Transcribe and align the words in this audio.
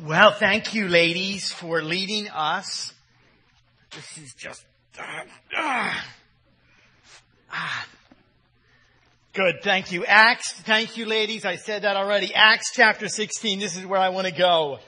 Well, 0.00 0.32
thank 0.32 0.72
you, 0.72 0.88
ladies, 0.88 1.52
for 1.52 1.82
leading 1.82 2.26
us. 2.28 2.94
This 3.90 4.16
is 4.24 4.32
just. 4.32 4.64
Uh, 4.98 5.92
uh. 7.52 7.82
Good, 9.34 9.56
thank 9.62 9.92
you. 9.92 10.06
Acts, 10.06 10.52
thank 10.52 10.96
you, 10.96 11.04
ladies. 11.04 11.44
I 11.44 11.56
said 11.56 11.82
that 11.82 11.96
already. 11.96 12.34
Acts 12.34 12.72
chapter 12.72 13.06
16, 13.06 13.58
this 13.58 13.76
is 13.76 13.84
where 13.84 14.00
I 14.00 14.08
want 14.08 14.26
to 14.26 14.32
go. 14.32 14.78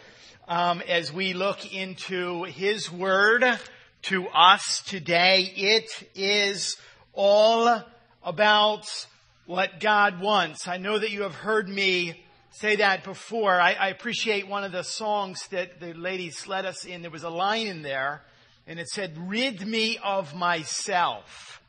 Um, 0.48 0.80
as 0.88 1.12
we 1.12 1.34
look 1.34 1.74
into 1.74 2.44
His 2.44 2.90
Word 2.90 3.44
to 4.04 4.28
us 4.28 4.82
today, 4.86 5.52
it 5.54 5.90
is 6.14 6.78
all 7.12 7.82
about 8.22 8.86
what 9.44 9.80
God 9.80 10.22
wants. 10.22 10.66
I 10.66 10.78
know 10.78 10.98
that 10.98 11.10
you 11.10 11.24
have 11.24 11.34
heard 11.34 11.68
me 11.68 12.23
say 12.54 12.76
that 12.76 13.02
before. 13.04 13.60
I, 13.60 13.72
I, 13.72 13.88
appreciate 13.88 14.46
one 14.48 14.62
of 14.62 14.70
the 14.70 14.84
songs 14.84 15.46
that 15.48 15.80
the 15.80 15.92
ladies 15.92 16.46
led 16.46 16.64
us 16.64 16.84
in. 16.84 17.02
There 17.02 17.10
was 17.10 17.24
a 17.24 17.30
line 17.30 17.66
in 17.66 17.82
there, 17.82 18.22
and 18.66 18.78
it 18.78 18.88
said, 18.88 19.16
Rid 19.28 19.66
me 19.66 19.98
of 20.02 20.34
myself. 20.34 21.60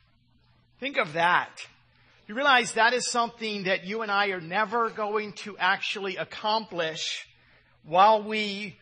Think 0.78 0.96
of 0.96 1.14
that. 1.14 1.50
You 2.28 2.34
realize 2.34 2.72
that 2.72 2.92
is 2.92 3.10
something 3.10 3.64
that 3.64 3.84
you 3.84 4.02
and 4.02 4.10
I 4.10 4.28
are 4.28 4.40
never 4.40 4.90
going 4.90 5.32
to 5.44 5.56
actually 5.58 6.16
accomplish 6.16 7.26
while 7.84 8.22
we 8.22 8.76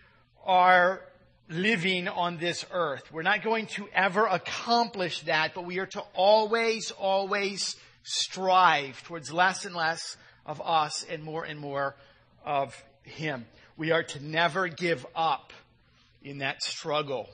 are 0.45 1.01
living 1.48 2.09
on 2.09 2.39
this 2.39 2.65
earth. 2.71 3.12
We're 3.12 3.23
not 3.23 3.43
going 3.43 3.67
to 3.67 3.87
ever 3.95 4.27
accomplish 4.27 5.21
that, 5.23 5.53
but 5.55 5.65
we 5.65 5.79
are 5.79 5.87
to 5.87 6.03
always, 6.15 6.91
always 6.91 7.77
strive 8.03 9.03
towards 9.05 9.33
less 9.33 9.65
and 9.65 9.75
less 9.75 10.17
of 10.47 10.61
us 10.65 11.05
and 11.09 11.23
more 11.23 11.45
and 11.45 11.59
more 11.59 11.97
of 12.45 12.75
Him. 13.03 13.47
We 13.77 13.91
are 13.91 14.03
to 14.03 14.25
never 14.25 14.69
give 14.69 15.05
up 15.15 15.53
in 16.23 16.39
that 16.39 16.62
struggle. 16.62 17.29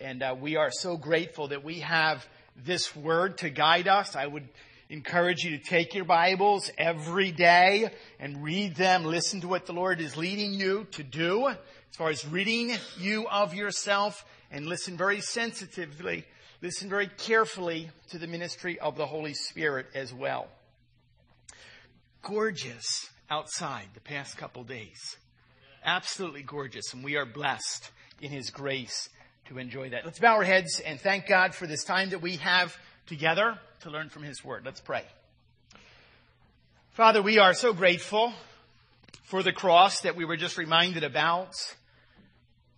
And 0.00 0.22
uh, 0.22 0.36
we 0.40 0.56
are 0.56 0.70
so 0.70 0.96
grateful 0.96 1.48
that 1.48 1.64
we 1.64 1.80
have 1.80 2.26
this 2.56 2.94
word 2.94 3.38
to 3.38 3.50
guide 3.50 3.88
us. 3.88 4.16
I 4.16 4.26
would 4.26 4.48
encourage 4.90 5.44
you 5.44 5.56
to 5.58 5.62
take 5.62 5.94
your 5.94 6.04
Bibles 6.04 6.70
every 6.78 7.30
day 7.30 7.90
and 8.18 8.42
read 8.42 8.76
them. 8.76 9.04
Listen 9.04 9.40
to 9.42 9.48
what 9.48 9.66
the 9.66 9.72
Lord 9.72 10.00
is 10.00 10.16
leading 10.16 10.54
you 10.54 10.86
to 10.92 11.02
do 11.02 11.48
as 11.48 11.56
far 11.96 12.10
as 12.10 12.26
reading 12.26 12.74
you 12.98 13.28
of 13.28 13.54
yourself 13.54 14.24
and 14.50 14.66
listen 14.66 14.96
very 14.96 15.20
sensitively, 15.20 16.24
listen 16.62 16.88
very 16.88 17.08
carefully 17.08 17.90
to 18.10 18.18
the 18.18 18.26
ministry 18.26 18.78
of 18.78 18.96
the 18.96 19.06
Holy 19.06 19.34
Spirit 19.34 19.86
as 19.94 20.12
well 20.12 20.48
gorgeous 22.28 23.08
outside 23.30 23.86
the 23.94 24.00
past 24.00 24.36
couple 24.36 24.62
days. 24.62 25.16
Absolutely 25.82 26.42
gorgeous, 26.42 26.92
and 26.92 27.02
we 27.02 27.16
are 27.16 27.24
blessed 27.24 27.90
in 28.20 28.30
His 28.30 28.50
grace 28.50 29.08
to 29.46 29.56
enjoy 29.56 29.90
that. 29.90 30.04
Let's 30.04 30.18
bow 30.18 30.34
our 30.34 30.44
heads 30.44 30.78
and 30.84 31.00
thank 31.00 31.26
God 31.26 31.54
for 31.54 31.66
this 31.66 31.84
time 31.84 32.10
that 32.10 32.20
we 32.20 32.36
have 32.36 32.76
together 33.06 33.58
to 33.80 33.90
learn 33.90 34.10
from 34.10 34.24
His 34.24 34.44
Word. 34.44 34.62
Let's 34.66 34.82
pray. 34.82 35.04
Father, 36.90 37.22
we 37.22 37.38
are 37.38 37.54
so 37.54 37.72
grateful 37.72 38.34
for 39.24 39.42
the 39.42 39.52
cross 39.52 40.02
that 40.02 40.14
we 40.14 40.26
were 40.26 40.36
just 40.36 40.58
reminded 40.58 41.04
about, 41.04 41.54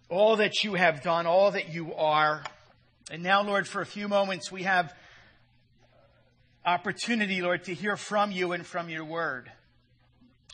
all 0.09 0.37
that 0.37 0.63
you 0.63 0.75
have 0.75 1.03
done, 1.03 1.27
all 1.27 1.51
that 1.51 1.71
you 1.75 1.93
are. 1.95 2.45
And 3.11 3.25
now, 3.25 3.43
Lord, 3.43 3.67
for 3.67 3.81
a 3.81 3.87
few 3.87 4.07
moments, 4.07 4.53
we 4.53 4.63
have 4.63 4.95
opportunity, 6.65 7.43
Lord, 7.43 7.65
to 7.65 7.75
hear 7.75 7.97
from 7.97 8.31
you 8.31 8.53
and 8.53 8.67
from 8.67 8.89
your 8.89 9.05
word. 9.05 9.51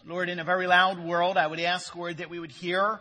Lord, 0.07 0.29
in 0.29 0.39
a 0.39 0.45
very 0.45 0.67
loud 0.67 1.03
world, 1.03 1.37
I 1.37 1.47
would 1.47 1.61
ask, 1.61 1.95
Lord, 1.97 2.19
that 2.19 2.31
we 2.31 2.39
would 2.39 2.53
hear 2.53 3.01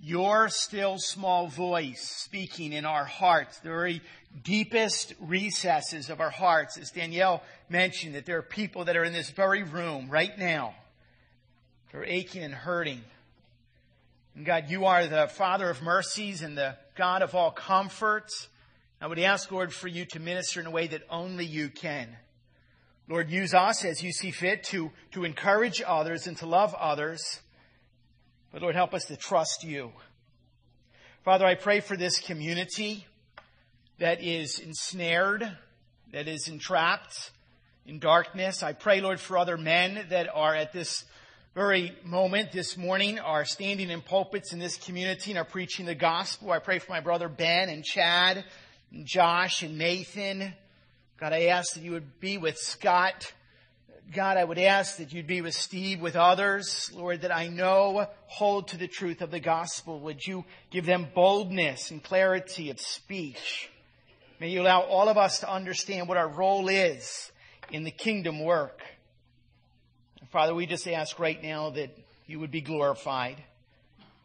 your 0.00 0.48
still 0.48 0.96
small 0.98 1.48
voice 1.48 2.00
speaking 2.00 2.72
in 2.72 2.84
our 2.84 3.04
hearts, 3.04 3.58
the 3.60 3.68
very 3.68 4.02
deepest 4.42 5.14
recesses 5.20 6.10
of 6.10 6.20
our 6.20 6.30
hearts. 6.30 6.78
As 6.78 6.90
Danielle 6.90 7.42
mentioned, 7.68 8.14
that 8.14 8.26
there 8.26 8.38
are 8.38 8.42
people 8.42 8.84
that 8.84 8.96
are 8.96 9.04
in 9.04 9.12
this 9.12 9.30
very 9.30 9.62
room 9.62 10.08
right 10.10 10.38
now. 10.38 10.74
They're 11.92 12.04
aching 12.04 12.42
and 12.42 12.54
hurting. 12.54 13.02
And 14.34 14.44
God, 14.44 14.64
you 14.68 14.84
are 14.84 15.06
the 15.06 15.28
Father 15.28 15.70
of 15.70 15.82
mercies 15.82 16.42
and 16.42 16.56
the 16.56 16.76
God 16.94 17.22
of 17.22 17.34
all 17.34 17.50
comfort. 17.50 18.30
I 19.00 19.06
would 19.06 19.18
ask, 19.18 19.50
Lord, 19.50 19.72
for 19.72 19.88
you 19.88 20.04
to 20.06 20.20
minister 20.20 20.60
in 20.60 20.66
a 20.66 20.70
way 20.70 20.86
that 20.88 21.02
only 21.10 21.44
you 21.44 21.68
can. 21.68 22.16
Lord, 23.08 23.30
use 23.30 23.54
us 23.54 23.84
as 23.84 24.02
you 24.02 24.10
see 24.10 24.32
fit 24.32 24.64
to, 24.64 24.90
to 25.12 25.24
encourage 25.24 25.80
others 25.86 26.26
and 26.26 26.36
to 26.38 26.46
love 26.46 26.74
others. 26.74 27.40
But 28.52 28.62
Lord, 28.62 28.74
help 28.74 28.94
us 28.94 29.04
to 29.04 29.16
trust 29.16 29.62
you. 29.62 29.92
Father, 31.24 31.46
I 31.46 31.54
pray 31.54 31.80
for 31.80 31.96
this 31.96 32.18
community 32.18 33.06
that 33.98 34.22
is 34.22 34.58
ensnared, 34.58 35.48
that 36.12 36.26
is 36.26 36.48
entrapped 36.48 37.30
in 37.84 38.00
darkness. 38.00 38.64
I 38.64 38.72
pray, 38.72 39.00
Lord, 39.00 39.20
for 39.20 39.38
other 39.38 39.56
men 39.56 40.06
that 40.10 40.28
are 40.34 40.54
at 40.54 40.72
this 40.72 41.04
very 41.54 41.96
moment 42.04 42.50
this 42.50 42.76
morning 42.76 43.20
are 43.20 43.44
standing 43.44 43.88
in 43.88 44.02
pulpits 44.02 44.52
in 44.52 44.58
this 44.58 44.76
community 44.76 45.30
and 45.30 45.38
are 45.38 45.44
preaching 45.44 45.86
the 45.86 45.94
gospel. 45.94 46.50
I 46.50 46.58
pray 46.58 46.80
for 46.80 46.90
my 46.90 47.00
brother 47.00 47.28
Ben 47.28 47.68
and 47.68 47.84
Chad 47.84 48.44
and 48.92 49.06
Josh 49.06 49.62
and 49.62 49.78
Nathan 49.78 50.52
God, 51.18 51.32
I 51.32 51.44
ask 51.46 51.72
that 51.74 51.82
you 51.82 51.92
would 51.92 52.20
be 52.20 52.36
with 52.36 52.58
Scott. 52.58 53.32
God, 54.14 54.36
I 54.36 54.44
would 54.44 54.58
ask 54.58 54.98
that 54.98 55.14
you'd 55.14 55.26
be 55.26 55.40
with 55.40 55.54
Steve, 55.54 56.02
with 56.02 56.14
others, 56.14 56.92
Lord, 56.94 57.22
that 57.22 57.34
I 57.34 57.48
know 57.48 58.06
hold 58.26 58.68
to 58.68 58.76
the 58.76 58.86
truth 58.86 59.22
of 59.22 59.30
the 59.30 59.40
gospel. 59.40 59.98
Would 60.00 60.26
you 60.26 60.44
give 60.70 60.84
them 60.84 61.08
boldness 61.14 61.90
and 61.90 62.04
clarity 62.04 62.68
of 62.68 62.78
speech? 62.78 63.70
May 64.40 64.50
you 64.50 64.60
allow 64.60 64.82
all 64.82 65.08
of 65.08 65.16
us 65.16 65.40
to 65.40 65.50
understand 65.50 66.06
what 66.06 66.18
our 66.18 66.28
role 66.28 66.68
is 66.68 67.32
in 67.70 67.84
the 67.84 67.90
kingdom 67.90 68.44
work. 68.44 68.82
Father, 70.30 70.54
we 70.54 70.66
just 70.66 70.86
ask 70.86 71.18
right 71.18 71.42
now 71.42 71.70
that 71.70 71.96
you 72.26 72.40
would 72.40 72.50
be 72.50 72.60
glorified, 72.60 73.42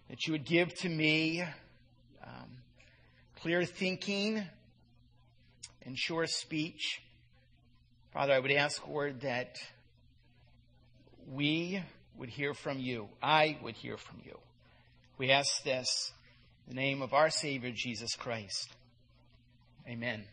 that 0.09 0.27
you 0.27 0.33
would 0.33 0.45
give 0.45 0.73
to 0.79 0.89
me 0.89 1.41
um, 1.41 2.49
clear 3.39 3.63
thinking, 3.63 4.43
and 5.85 5.97
sure 5.97 6.25
speech. 6.27 7.01
Father, 8.13 8.33
I 8.33 8.39
would 8.39 8.51
ask, 8.51 8.85
Lord, 8.87 9.21
that 9.21 9.55
we 11.31 11.81
would 12.17 12.29
hear 12.29 12.53
from 12.53 12.79
you. 12.79 13.07
I 13.21 13.57
would 13.63 13.75
hear 13.75 13.97
from 13.97 14.17
you. 14.25 14.37
We 15.17 15.31
ask 15.31 15.63
this 15.63 16.11
in 16.67 16.75
the 16.75 16.81
name 16.81 17.01
of 17.01 17.13
our 17.13 17.29
Savior, 17.29 17.71
Jesus 17.73 18.15
Christ. 18.15 18.69
Amen 19.87 20.23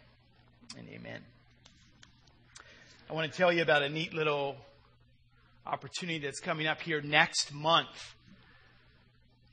and 0.76 0.88
amen. 0.88 1.20
I 3.08 3.14
want 3.14 3.30
to 3.30 3.36
tell 3.36 3.52
you 3.52 3.62
about 3.62 3.82
a 3.82 3.88
neat 3.88 4.12
little 4.12 4.56
opportunity 5.66 6.18
that's 6.18 6.40
coming 6.40 6.66
up 6.66 6.80
here 6.80 7.00
next 7.00 7.54
month. 7.54 8.14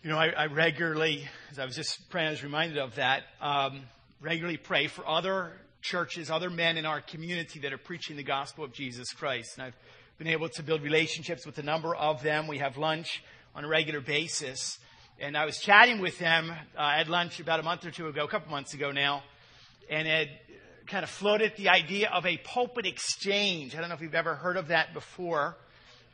You 0.04 0.10
know, 0.10 0.18
I, 0.18 0.28
I 0.30 0.46
regularly, 0.48 1.28
as 1.52 1.60
I 1.60 1.66
was 1.66 1.76
just 1.76 2.10
praying, 2.10 2.28
I 2.28 2.32
was 2.32 2.44
reminded 2.44 2.78
of 2.78 2.96
that, 2.96 3.24
um, 3.42 3.82
regularly 4.22 4.58
pray 4.58 4.88
for 4.88 5.08
other 5.08 5.54
churches, 5.85 6.31
other 6.31 6.50
men 6.50 6.78
in 6.78 6.85
our 6.85 7.00
community 7.00 7.59
that 7.59 7.72
are 7.72 7.78
preaching 7.78 8.18
the 8.18 8.23
gospel 8.23 8.63
of 8.63 8.73
Jesus 8.73 9.13
Christ. 9.13 9.51
And 9.57 9.68
I've 9.68 9.75
been 10.18 10.28
able 10.28 10.50
to 10.50 10.63
build 10.63 10.81
relationships 10.81 11.46
with 11.46 11.59
a 11.59 11.63
number 11.63 11.96
of 11.96 12.23
them. 12.23 12.47
We 12.47 12.57
have 12.57 12.75
lunch 12.75 13.23
on 13.53 13.63
a 13.63 13.68
regular 13.68 14.01
basis. 14.01 14.79
And 15.19 15.38
I 15.38 15.46
was 15.46 15.59
chatting 15.59 16.01
with 16.01 16.18
them 16.18 16.51
uh, 16.75 16.96
at 16.97 17.07
lunch 17.07 17.40
about 17.40 17.59
a 17.59 17.63
month 17.63 17.85
or 17.85 17.91
two 17.91 18.07
ago, 18.07 18.23
a 18.23 18.28
couple 18.28 18.50
months 18.50 18.73
ago 18.73 18.91
now, 18.91 19.22
and 19.88 20.07
had 20.07 20.29
kind 20.88 21.03
of 21.03 21.09
floated 21.09 21.53
the 21.56 21.69
idea 21.69 22.09
of 22.12 22.25
a 22.25 22.38
pulpit 22.38 22.88
exchange. 22.88 23.75
I 23.75 23.79
don't 23.79 23.90
know 23.90 23.96
if 23.96 24.02
you've 24.02 24.16
ever 24.16 24.34
heard 24.34 24.57
of 24.57 24.69
that 24.69 24.94
before, 24.94 25.56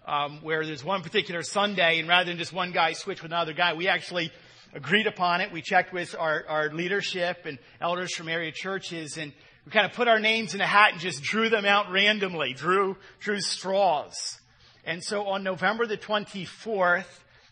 um, 0.06 0.40
where 0.42 0.66
there's 0.66 0.84
one 0.84 1.02
particular 1.02 1.44
Sunday, 1.44 2.00
and 2.00 2.10
rather 2.10 2.30
than 2.30 2.38
just 2.38 2.52
one 2.52 2.74
guy 2.74 2.92
switch 2.92 3.24
with 3.24 3.32
another 3.32 3.54
guy, 3.54 3.74
we 3.74 3.88
actually 3.88 4.32
agreed 4.74 5.08
upon 5.08 5.42
it. 5.42 5.52
We 5.52 5.62
checked 5.62 5.94
with 5.94 6.14
our, 6.18 6.44
our 6.48 6.70
leadership 6.74 7.46
and 7.46 7.58
elders 7.80 8.14
from 8.16 8.28
area 8.28 8.52
churches, 8.52 9.18
and 9.18 9.32
we 9.66 9.72
kind 9.72 9.86
of 9.86 9.94
put 9.94 10.08
our 10.08 10.20
names 10.20 10.56
in 10.56 10.62
a 10.62 10.68
hat 10.68 10.94
and 10.94 11.02
just 11.02 11.22
drew 11.22 11.50
them 11.50 11.66
out 11.66 11.92
randomly, 11.92 12.54
drew, 12.54 12.98
drew 13.20 13.40
straws. 13.40 14.40
And 14.84 15.04
so 15.04 15.28
on 15.28 15.44
November 15.44 15.86
the 15.86 15.98
24th, 15.98 17.06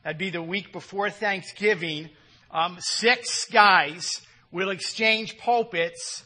that'd 0.03 0.17
be 0.17 0.31
the 0.31 0.41
week 0.41 0.73
before 0.73 1.09
Thanksgiving, 1.11 2.09
um, 2.51 2.77
six 2.79 3.45
guys 3.45 4.21
will 4.51 4.71
exchange 4.71 5.37
pulpits 5.37 6.23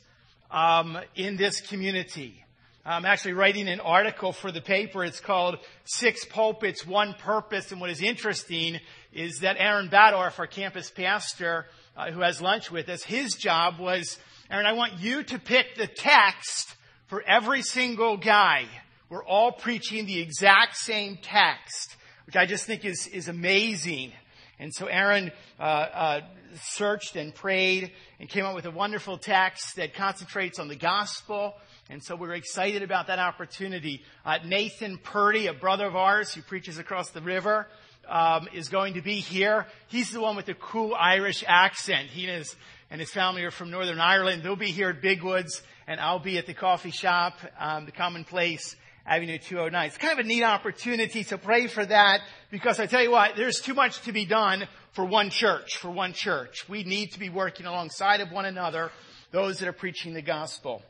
um, 0.50 0.98
in 1.16 1.36
this 1.36 1.60
community. 1.60 2.44
I'm 2.86 3.06
actually 3.06 3.34
writing 3.34 3.70
an 3.70 3.80
article 3.80 4.34
for 4.34 4.52
the 4.52 4.60
paper. 4.60 5.06
It's 5.06 5.22
called 5.22 5.58
Six 5.86 6.26
Pulpits, 6.26 6.86
One 6.86 7.14
Purpose. 7.14 7.72
And 7.72 7.80
what 7.80 7.90
is 7.90 8.02
interesting 8.02 8.78
is 9.14 9.40
that 9.40 9.56
Aaron 9.58 9.88
Badorf, 9.88 10.38
our 10.38 10.48
campus 10.48 10.92
pastor, 10.92 11.66
uh, 11.96 12.12
who 12.12 12.20
has 12.20 12.42
lunch 12.42 12.72
with 12.72 12.90
us, 12.90 13.02
his 13.04 13.36
job 13.36 13.80
was 13.80 14.18
and 14.60 14.68
I 14.68 14.74
want 14.74 15.00
you 15.00 15.24
to 15.24 15.40
pick 15.40 15.76
the 15.76 15.88
text 15.88 16.76
for 17.08 17.24
every 17.24 17.64
single 17.64 18.18
guy. 18.18 18.66
We're 19.10 19.26
all 19.26 19.52
preaching 19.52 20.06
the 20.06 20.20
exact 20.20 20.78
same 20.78 21.18
text, 21.22 21.96
which 22.26 22.36
I 22.36 22.46
just 22.46 22.66
think 22.66 22.86
is, 22.86 23.08
is 23.08 23.28
amazing. 23.28 24.12
And 24.60 24.72
so 24.74 24.86
Aaron 24.86 25.32
uh, 25.60 25.64
uh, 25.64 26.22
searched 26.62 27.16
and 27.16 27.34
prayed 27.34 27.92
and 28.20 28.30
came 28.30 28.46
up 28.46 28.54
with 28.54 28.66
a 28.66 28.72
wonderful 28.72 29.18
text 29.18 29.76
that 29.78 29.96
concentrates 29.96 30.60
on 30.60 30.68
the 30.68 30.76
gospel. 30.76 31.56
And 31.90 32.04
so 32.04 32.16
we're 32.16 32.34
excited 32.34 32.84
about 32.84 33.08
that 33.08 33.20
opportunity. 33.20 34.04
Uh, 34.24 34.38
Nathan 34.46 35.00
Purdy, 35.00 35.48
a 35.48 35.54
brother 35.54 35.88
of 35.88 35.96
ours 35.96 36.32
who 36.34 36.44
preaches 36.44 36.78
across 36.78 37.10
the 37.10 37.22
river, 37.22 37.68
um, 38.08 38.48
is 38.54 38.70
going 38.70 38.96
to 38.96 39.02
be 39.02 39.16
here. 39.16 39.66
He's 39.88 40.12
the 40.12 40.22
one 40.22 40.36
with 40.36 40.46
the 40.46 40.54
cool 40.54 40.94
Irish 40.94 41.44
accent. 41.48 42.10
He 42.10 42.26
and 42.26 42.38
his, 42.40 42.56
and 42.90 43.00
his 43.00 43.12
family 43.12 43.44
are 43.44 43.52
from 43.52 43.72
Northern 43.72 44.00
Ireland. 44.00 44.44
They'll 44.44 44.56
be 44.56 44.72
here 44.72 44.90
at 44.90 45.02
Big 45.02 45.24
Woods, 45.24 45.62
and 45.88 46.00
I'll 46.00 46.20
be 46.20 46.38
at 46.38 46.46
the 46.46 46.54
coffee 46.54 46.92
shop, 46.92 47.38
um, 47.60 47.86
the 47.86 47.92
Common 47.92 48.24
Place, 48.24 48.76
Avenue 49.06 49.38
209. 49.38 49.88
It's 49.88 49.98
kind 49.98 50.18
of 50.18 50.26
a 50.26 50.28
neat 50.28 50.44
opportunity 50.44 51.24
to 51.26 51.38
pray 51.38 51.68
for 51.68 51.86
that 51.86 52.22
because 52.52 52.80
I 52.80 52.86
tell 52.86 53.04
you 53.04 53.12
what, 53.12 53.36
there's 53.36 53.60
too 53.60 53.74
much 53.74 54.02
to 54.04 54.14
be 54.14 54.26
done 54.26 54.68
for 54.94 55.04
one 55.04 55.30
church, 55.30 55.78
for 55.78 55.90
one 55.90 56.14
church. 56.14 56.70
We 56.70 56.84
need 56.84 57.12
to 57.14 57.20
be 57.20 57.30
working 57.30 57.66
alongside 57.66 58.22
of 58.22 58.32
one 58.32 58.46
another, 58.46 58.92
those 59.32 59.60
that 59.60 59.68
are 59.68 59.74
preaching 59.74 60.14
the 60.14 60.22
gospel. 60.22 60.82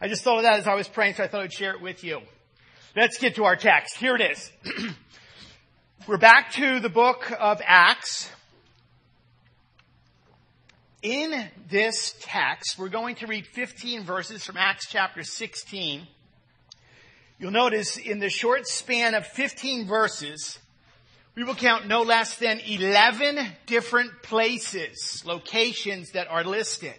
I 0.00 0.08
just 0.08 0.22
thought 0.22 0.38
of 0.38 0.42
that 0.42 0.60
as 0.60 0.66
I 0.66 0.74
was 0.74 0.88
praying, 0.88 1.14
so 1.14 1.24
I 1.24 1.28
thought 1.28 1.42
I'd 1.42 1.52
share 1.52 1.72
it 1.72 1.80
with 1.80 2.04
you. 2.04 2.20
Let's 2.94 3.18
get 3.18 3.36
to 3.36 3.44
our 3.44 3.56
text. 3.56 3.96
Here 3.96 4.14
it 4.14 4.22
is. 4.22 4.52
We're 6.06 6.18
back 6.18 6.52
to 6.52 6.80
the 6.80 6.88
book 6.88 7.32
of 7.38 7.60
Acts. 7.64 8.30
In 11.02 11.50
this 11.68 12.14
text, 12.20 12.78
we're 12.78 12.88
going 12.88 13.16
to 13.16 13.26
read 13.26 13.46
15 13.46 14.04
verses 14.04 14.44
from 14.44 14.56
Acts 14.56 14.88
chapter 14.88 15.22
16. 15.22 16.06
You'll 17.38 17.50
notice 17.50 17.98
in 17.98 18.18
the 18.18 18.30
short 18.30 18.66
span 18.66 19.14
of 19.14 19.26
15 19.26 19.86
verses, 19.86 20.58
we 21.34 21.44
will 21.44 21.54
count 21.54 21.86
no 21.86 22.00
less 22.00 22.38
than 22.38 22.60
11 22.60 23.38
different 23.66 24.22
places, 24.22 25.22
locations 25.26 26.12
that 26.12 26.28
are 26.28 26.44
listed. 26.44 26.96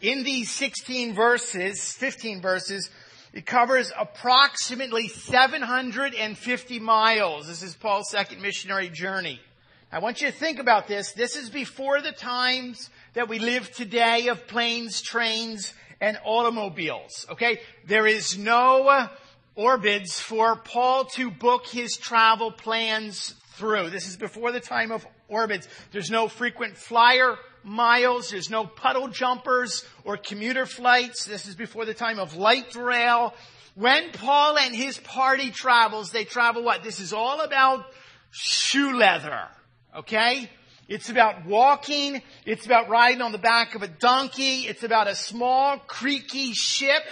In 0.00 0.24
these 0.24 0.50
16 0.50 1.14
verses, 1.14 1.92
15 1.92 2.42
verses, 2.42 2.90
it 3.32 3.46
covers 3.46 3.92
approximately 3.96 5.06
750 5.06 6.80
miles. 6.80 7.46
This 7.46 7.62
is 7.62 7.76
Paul's 7.76 8.10
second 8.10 8.42
missionary 8.42 8.88
journey. 8.88 9.40
I 9.90 10.00
want 10.00 10.20
you 10.20 10.26
to 10.26 10.32
think 10.34 10.58
about 10.58 10.86
this. 10.86 11.12
This 11.12 11.34
is 11.34 11.48
before 11.48 12.02
the 12.02 12.12
times 12.12 12.90
that 13.14 13.26
we 13.26 13.38
live 13.38 13.72
today 13.72 14.28
of 14.28 14.46
planes, 14.46 15.00
trains, 15.00 15.72
and 15.98 16.18
automobiles. 16.26 17.24
Okay? 17.30 17.60
There 17.86 18.06
is 18.06 18.36
no 18.36 18.86
uh, 18.86 19.08
Orbitz 19.56 20.20
for 20.20 20.56
Paul 20.56 21.06
to 21.14 21.30
book 21.30 21.66
his 21.66 21.96
travel 21.96 22.52
plans 22.52 23.34
through. 23.54 23.88
This 23.88 24.06
is 24.06 24.18
before 24.18 24.52
the 24.52 24.60
time 24.60 24.92
of 24.92 25.06
Orbitz. 25.30 25.66
There's 25.90 26.10
no 26.10 26.28
frequent 26.28 26.76
flyer 26.76 27.36
miles. 27.64 28.28
There's 28.28 28.50
no 28.50 28.66
puddle 28.66 29.08
jumpers 29.08 29.86
or 30.04 30.18
commuter 30.18 30.66
flights. 30.66 31.24
This 31.24 31.46
is 31.46 31.54
before 31.54 31.86
the 31.86 31.94
time 31.94 32.18
of 32.18 32.36
light 32.36 32.76
rail. 32.76 33.32
When 33.74 34.10
Paul 34.10 34.58
and 34.58 34.76
his 34.76 34.98
party 34.98 35.50
travels, 35.50 36.10
they 36.10 36.24
travel 36.24 36.62
what? 36.62 36.82
This 36.82 37.00
is 37.00 37.14
all 37.14 37.40
about 37.40 37.86
shoe 38.30 38.94
leather. 38.94 39.48
Okay? 39.96 40.50
It's 40.88 41.10
about 41.10 41.44
walking. 41.44 42.22
It's 42.46 42.64
about 42.64 42.88
riding 42.88 43.20
on 43.20 43.32
the 43.32 43.38
back 43.38 43.74
of 43.74 43.82
a 43.82 43.88
donkey. 43.88 44.60
It's 44.60 44.82
about 44.82 45.06
a 45.06 45.14
small, 45.14 45.78
creaky 45.78 46.52
ship 46.52 47.02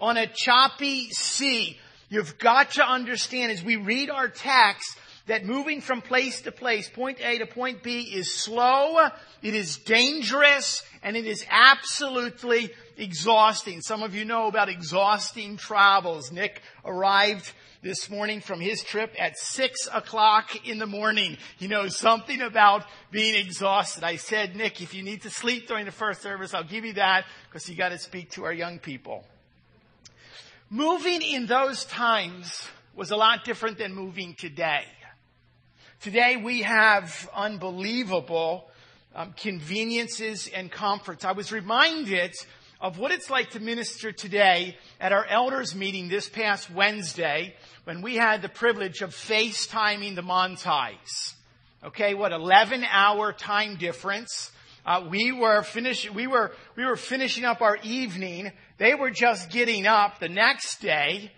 on 0.00 0.16
a 0.16 0.26
choppy 0.26 1.10
sea. 1.10 1.78
You've 2.08 2.38
got 2.38 2.72
to 2.72 2.86
understand 2.86 3.50
as 3.50 3.64
we 3.64 3.76
read 3.76 4.10
our 4.10 4.28
text 4.28 4.98
that 5.26 5.44
moving 5.44 5.80
from 5.80 6.02
place 6.02 6.42
to 6.42 6.52
place, 6.52 6.88
point 6.88 7.18
A 7.20 7.38
to 7.38 7.46
point 7.46 7.82
B 7.82 8.02
is 8.02 8.34
slow, 8.34 9.08
it 9.42 9.54
is 9.54 9.78
dangerous, 9.78 10.82
and 11.02 11.16
it 11.16 11.26
is 11.26 11.44
absolutely 11.50 12.70
exhausting. 12.96 13.80
Some 13.80 14.02
of 14.02 14.14
you 14.14 14.24
know 14.24 14.48
about 14.48 14.68
exhausting 14.68 15.56
travels. 15.56 16.30
Nick 16.30 16.60
arrived 16.84 17.50
this 17.84 18.08
morning 18.08 18.40
from 18.40 18.60
his 18.60 18.82
trip 18.82 19.14
at 19.18 19.36
six 19.36 19.86
o'clock 19.92 20.66
in 20.66 20.78
the 20.78 20.86
morning. 20.86 21.36
He 21.58 21.68
knows 21.68 21.94
something 21.98 22.40
about 22.40 22.86
being 23.10 23.34
exhausted. 23.34 24.02
I 24.02 24.16
said, 24.16 24.56
Nick, 24.56 24.80
if 24.80 24.94
you 24.94 25.02
need 25.02 25.20
to 25.22 25.30
sleep 25.30 25.68
during 25.68 25.84
the 25.84 25.92
first 25.92 26.22
service, 26.22 26.54
I'll 26.54 26.64
give 26.64 26.86
you 26.86 26.94
that 26.94 27.26
because 27.46 27.68
you 27.68 27.76
got 27.76 27.90
to 27.90 27.98
speak 27.98 28.30
to 28.32 28.44
our 28.44 28.54
young 28.54 28.78
people. 28.78 29.22
Moving 30.70 31.20
in 31.20 31.44
those 31.44 31.84
times 31.84 32.66
was 32.94 33.10
a 33.10 33.16
lot 33.16 33.44
different 33.44 33.76
than 33.76 33.94
moving 33.94 34.34
today. 34.34 34.84
Today 36.00 36.36
we 36.42 36.62
have 36.62 37.28
unbelievable 37.34 38.66
um, 39.14 39.34
conveniences 39.36 40.48
and 40.48 40.72
comforts. 40.72 41.22
I 41.22 41.32
was 41.32 41.52
reminded 41.52 42.34
of 42.80 42.98
what 42.98 43.12
it's 43.12 43.30
like 43.30 43.50
to 43.50 43.60
minister 43.60 44.12
today 44.12 44.76
at 45.00 45.12
our 45.12 45.24
elders 45.26 45.74
meeting 45.74 46.08
this 46.08 46.28
past 46.28 46.70
Wednesday 46.70 47.54
when 47.84 48.02
we 48.02 48.16
had 48.16 48.42
the 48.42 48.48
privilege 48.48 49.02
of 49.02 49.10
FaceTiming 49.10 50.14
the 50.14 50.22
Montais. 50.22 51.34
Okay, 51.84 52.14
what 52.14 52.32
11 52.32 52.84
hour 52.84 53.32
time 53.32 53.76
difference. 53.76 54.50
Uh, 54.86 55.06
we 55.08 55.32
were 55.32 55.62
finishing, 55.62 56.14
we 56.14 56.26
were, 56.26 56.52
we 56.76 56.84
were 56.84 56.96
finishing 56.96 57.44
up 57.44 57.62
our 57.62 57.78
evening. 57.82 58.52
They 58.78 58.94
were 58.94 59.10
just 59.10 59.50
getting 59.50 59.86
up 59.86 60.18
the 60.18 60.28
next 60.28 60.80
day. 60.80 61.30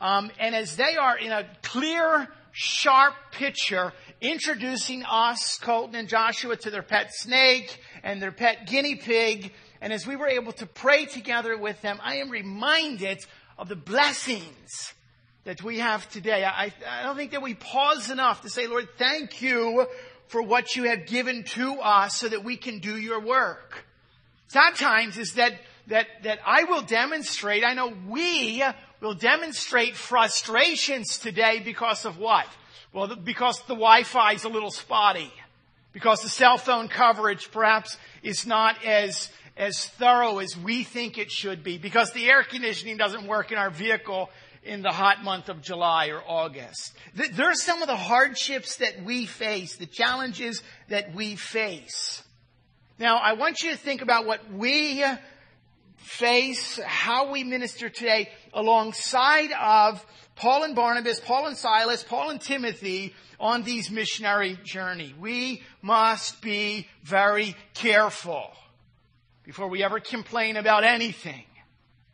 Um, 0.00 0.30
and 0.38 0.54
as 0.54 0.76
they 0.76 0.96
are 0.96 1.16
in 1.16 1.32
a 1.32 1.46
clear, 1.62 2.28
sharp 2.52 3.14
picture, 3.32 3.92
introducing 4.20 5.02
us, 5.04 5.58
Colton 5.58 5.96
and 5.96 6.08
Joshua, 6.08 6.56
to 6.56 6.70
their 6.70 6.82
pet 6.82 7.12
snake 7.12 7.80
and 8.02 8.20
their 8.20 8.32
pet 8.32 8.66
guinea 8.66 8.96
pig. 8.96 9.52
And 9.82 9.92
as 9.92 10.06
we 10.06 10.14
were 10.14 10.28
able 10.28 10.52
to 10.52 10.66
pray 10.66 11.06
together 11.06 11.58
with 11.58 11.82
them, 11.82 11.98
I 12.02 12.18
am 12.18 12.30
reminded 12.30 13.18
of 13.58 13.68
the 13.68 13.74
blessings 13.74 14.94
that 15.42 15.60
we 15.60 15.80
have 15.80 16.08
today. 16.08 16.44
I, 16.44 16.72
I 16.88 17.02
don't 17.02 17.16
think 17.16 17.32
that 17.32 17.42
we 17.42 17.54
pause 17.54 18.08
enough 18.08 18.42
to 18.42 18.48
say, 18.48 18.68
Lord, 18.68 18.88
thank 18.96 19.42
you 19.42 19.88
for 20.28 20.40
what 20.40 20.76
you 20.76 20.84
have 20.84 21.06
given 21.06 21.42
to 21.56 21.80
us 21.80 22.16
so 22.16 22.28
that 22.28 22.44
we 22.44 22.56
can 22.56 22.78
do 22.78 22.96
your 22.96 23.20
work. 23.20 23.84
Sometimes 24.46 25.18
is 25.18 25.34
that, 25.34 25.54
that, 25.88 26.06
that 26.22 26.38
I 26.46 26.62
will 26.62 26.82
demonstrate, 26.82 27.64
I 27.64 27.74
know 27.74 27.92
we 28.08 28.62
will 29.00 29.14
demonstrate 29.14 29.96
frustrations 29.96 31.18
today 31.18 31.58
because 31.58 32.04
of 32.04 32.18
what? 32.18 32.46
Well, 32.92 33.16
because 33.16 33.58
the 33.62 33.74
Wi-Fi 33.74 34.34
is 34.34 34.44
a 34.44 34.48
little 34.48 34.70
spotty. 34.70 35.32
Because 35.92 36.22
the 36.22 36.28
cell 36.28 36.56
phone 36.56 36.88
coverage 36.88 37.50
perhaps 37.50 37.98
is 38.22 38.46
not 38.46 38.82
as, 38.84 39.30
as 39.56 39.84
thorough 39.84 40.38
as 40.38 40.56
we 40.56 40.84
think 40.84 41.18
it 41.18 41.30
should 41.30 41.62
be. 41.62 41.78
Because 41.78 42.12
the 42.12 42.28
air 42.28 42.42
conditioning 42.42 42.96
doesn't 42.96 43.26
work 43.26 43.52
in 43.52 43.58
our 43.58 43.70
vehicle 43.70 44.30
in 44.64 44.82
the 44.82 44.90
hot 44.90 45.22
month 45.24 45.48
of 45.48 45.60
July 45.60 46.08
or 46.08 46.22
August. 46.26 46.92
There 47.14 47.50
are 47.50 47.54
some 47.54 47.82
of 47.82 47.88
the 47.88 47.96
hardships 47.96 48.76
that 48.76 49.02
we 49.04 49.26
face, 49.26 49.76
the 49.76 49.86
challenges 49.86 50.62
that 50.88 51.14
we 51.14 51.36
face. 51.36 52.22
Now, 52.98 53.18
I 53.18 53.32
want 53.32 53.62
you 53.62 53.72
to 53.72 53.76
think 53.76 54.02
about 54.02 54.26
what 54.26 54.52
we 54.52 55.04
face, 55.96 56.78
how 56.84 57.32
we 57.32 57.42
minister 57.42 57.88
today 57.88 58.28
alongside 58.52 59.50
of 59.60 60.04
Paul 60.36 60.64
and 60.64 60.76
Barnabas, 60.76 61.20
Paul 61.20 61.46
and 61.46 61.56
Silas, 61.56 62.04
Paul 62.04 62.30
and 62.30 62.40
Timothy 62.40 63.14
on 63.40 63.64
these 63.64 63.90
missionary 63.90 64.58
journey. 64.62 65.14
We 65.18 65.62
must 65.82 66.40
be 66.40 66.86
very 67.02 67.56
careful 67.74 68.52
before 69.44 69.68
we 69.68 69.82
ever 69.82 70.00
complain 70.00 70.56
about 70.56 70.84
anything 70.84 71.44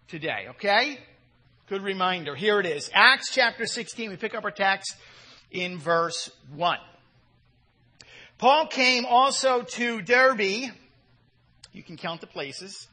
today, 0.08 0.47
okay? 0.50 0.99
Good 1.68 1.82
reminder. 1.82 2.35
Here 2.35 2.58
it 2.61 2.66
is. 2.66 2.90
Acts 2.94 3.30
chapter 3.32 3.66
16. 3.66 4.11
We 4.11 4.16
pick 4.16 4.35
up 4.35 4.44
our 4.44 4.50
text 4.50 4.97
in 5.50 5.78
verse 5.78 6.30
1. 6.54 6.78
Paul 8.38 8.66
came 8.68 9.04
also 9.04 9.62
to 9.62 10.00
Derbe. 10.00 10.70
You 11.73 11.82
can 11.82 11.97
count 11.97 12.23
the 12.23 12.26
places. 12.26 12.88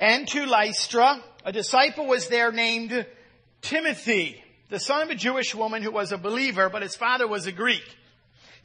And 0.00 0.26
to 0.28 0.46
Lystra. 0.46 1.22
A 1.44 1.52
disciple 1.52 2.06
was 2.06 2.28
there 2.28 2.52
named 2.52 3.06
Timothy, 3.60 4.42
the 4.70 4.80
son 4.80 5.02
of 5.02 5.10
a 5.10 5.14
Jewish 5.14 5.54
woman 5.54 5.82
who 5.82 5.90
was 5.90 6.12
a 6.12 6.18
believer, 6.18 6.68
but 6.68 6.82
his 6.82 6.96
father 6.96 7.26
was 7.26 7.46
a 7.46 7.52
Greek. 7.52 7.84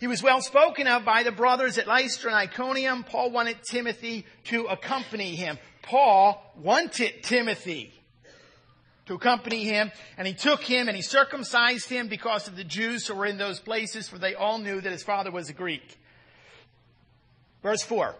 He 0.02 0.08
was 0.08 0.24
well 0.24 0.42
spoken 0.42 0.88
of 0.88 1.06
by 1.06 1.22
the 1.22 1.32
brothers 1.32 1.78
at 1.78 1.88
Lystra 1.88 2.32
and 2.32 2.36
Iconium. 2.36 3.04
Paul 3.04 3.30
wanted 3.30 3.58
Timothy 3.62 4.26
to 4.46 4.66
accompany 4.66 5.36
him. 5.36 5.60
Paul 5.84 6.44
wanted 6.58 7.22
Timothy 7.22 7.94
to 9.06 9.14
accompany 9.14 9.64
him, 9.64 9.92
and 10.18 10.28
he 10.28 10.34
took 10.34 10.64
him 10.64 10.88
and 10.88 10.96
he 10.96 11.04
circumcised 11.04 11.88
him 11.88 12.08
because 12.08 12.48
of 12.48 12.56
the 12.56 12.64
Jews 12.64 13.06
who 13.06 13.14
were 13.14 13.28
in 13.28 13.38
those 13.38 13.60
places, 13.60 14.10
for 14.10 14.18
they 14.18 14.34
all 14.34 14.58
knew 14.58 14.82
that 14.82 14.92
his 14.92 15.04
father 15.04 15.30
was 15.30 15.50
a 15.50 15.54
Greek. 15.54 16.00
Verse 17.62 17.84
4. 17.84 18.16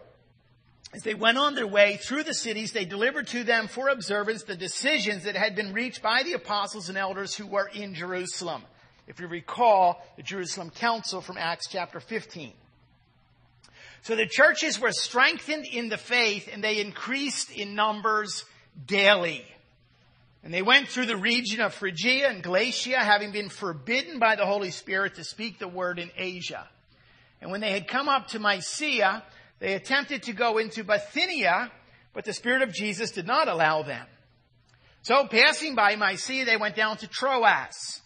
As 0.94 1.02
they 1.02 1.14
went 1.14 1.36
on 1.36 1.56
their 1.56 1.66
way 1.66 1.96
through 1.96 2.22
the 2.22 2.32
cities, 2.32 2.70
they 2.70 2.84
delivered 2.84 3.26
to 3.28 3.42
them 3.42 3.66
for 3.66 3.88
observance 3.88 4.44
the 4.44 4.54
decisions 4.54 5.24
that 5.24 5.34
had 5.34 5.56
been 5.56 5.72
reached 5.72 6.00
by 6.00 6.22
the 6.22 6.34
apostles 6.34 6.88
and 6.88 6.96
elders 6.96 7.34
who 7.34 7.48
were 7.48 7.68
in 7.74 7.94
Jerusalem. 7.94 8.62
If 9.06 9.20
you 9.20 9.26
recall 9.26 10.04
the 10.16 10.22
Jerusalem 10.22 10.70
Council 10.70 11.20
from 11.20 11.36
Acts 11.38 11.68
chapter 11.68 12.00
15. 12.00 12.52
So 14.02 14.16
the 14.16 14.26
churches 14.26 14.80
were 14.80 14.92
strengthened 14.92 15.64
in 15.64 15.88
the 15.88 15.96
faith 15.96 16.48
and 16.52 16.62
they 16.62 16.80
increased 16.80 17.50
in 17.50 17.74
numbers 17.74 18.44
daily. 18.86 19.44
And 20.44 20.52
they 20.52 20.62
went 20.62 20.88
through 20.88 21.06
the 21.06 21.16
region 21.16 21.60
of 21.60 21.72
Phrygia 21.72 22.28
and 22.28 22.42
Galatia, 22.42 22.98
having 22.98 23.30
been 23.30 23.48
forbidden 23.48 24.18
by 24.18 24.34
the 24.34 24.44
Holy 24.44 24.72
Spirit 24.72 25.14
to 25.14 25.24
speak 25.24 25.58
the 25.58 25.68
word 25.68 26.00
in 26.00 26.10
Asia. 26.16 26.68
And 27.40 27.52
when 27.52 27.60
they 27.60 27.70
had 27.70 27.86
come 27.86 28.08
up 28.08 28.28
to 28.28 28.40
Mysia, 28.40 29.22
they 29.60 29.74
attempted 29.74 30.24
to 30.24 30.32
go 30.32 30.58
into 30.58 30.82
Bithynia, 30.82 31.70
but 32.12 32.24
the 32.24 32.32
Spirit 32.32 32.62
of 32.62 32.72
Jesus 32.72 33.12
did 33.12 33.26
not 33.26 33.46
allow 33.46 33.82
them. 33.84 34.04
So 35.02 35.26
passing 35.26 35.76
by 35.76 35.94
Mysia, 35.94 36.44
they 36.44 36.56
went 36.56 36.74
down 36.74 36.96
to 36.98 37.06
Troas. 37.06 38.01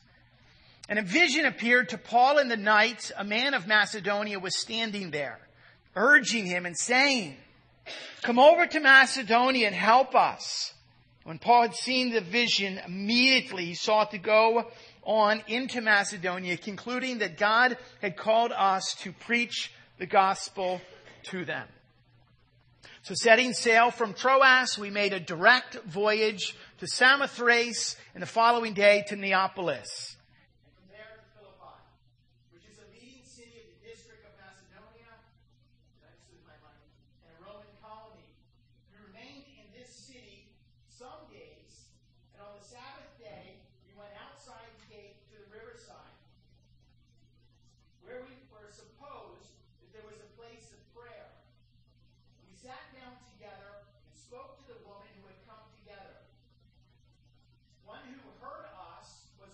And 0.88 0.98
a 0.98 1.02
vision 1.02 1.46
appeared 1.46 1.88
to 1.90 1.98
Paul 1.98 2.38
in 2.38 2.48
the 2.48 2.56
night. 2.56 3.10
A 3.16 3.24
man 3.24 3.54
of 3.54 3.66
Macedonia 3.66 4.38
was 4.38 4.58
standing 4.60 5.10
there, 5.10 5.40
urging 5.94 6.46
him 6.46 6.64
and 6.66 6.76
saying, 6.78 7.36
Come 8.22 8.38
over 8.38 8.66
to 8.66 8.80
Macedonia 8.80 9.66
and 9.66 9.76
help 9.76 10.14
us. 10.14 10.72
When 11.24 11.38
Paul 11.38 11.62
had 11.62 11.74
seen 11.74 12.12
the 12.12 12.20
vision, 12.20 12.80
immediately 12.86 13.66
he 13.66 13.74
sought 13.74 14.12
to 14.12 14.18
go 14.18 14.70
on 15.02 15.42
into 15.48 15.80
Macedonia, 15.80 16.56
concluding 16.56 17.18
that 17.18 17.36
God 17.36 17.76
had 18.00 18.16
called 18.16 18.52
us 18.52 18.94
to 19.00 19.12
preach 19.12 19.72
the 19.98 20.06
gospel 20.06 20.80
to 21.24 21.44
them. 21.44 21.66
So 23.02 23.14
setting 23.14 23.52
sail 23.52 23.90
from 23.90 24.14
Troas, 24.14 24.78
we 24.78 24.90
made 24.90 25.12
a 25.12 25.20
direct 25.20 25.76
voyage 25.84 26.56
to 26.78 26.86
Samothrace 26.86 27.96
and 28.14 28.22
the 28.22 28.26
following 28.26 28.74
day 28.74 29.04
to 29.08 29.16
Neapolis. 29.16 30.15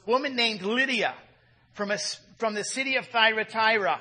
Woman 0.06 0.36
named 0.36 0.62
Lydia 0.62 1.14
from, 1.74 1.90
a, 1.90 1.98
from 2.38 2.54
the 2.54 2.64
city 2.64 2.96
of 2.96 3.06
Thyatira. 3.06 4.00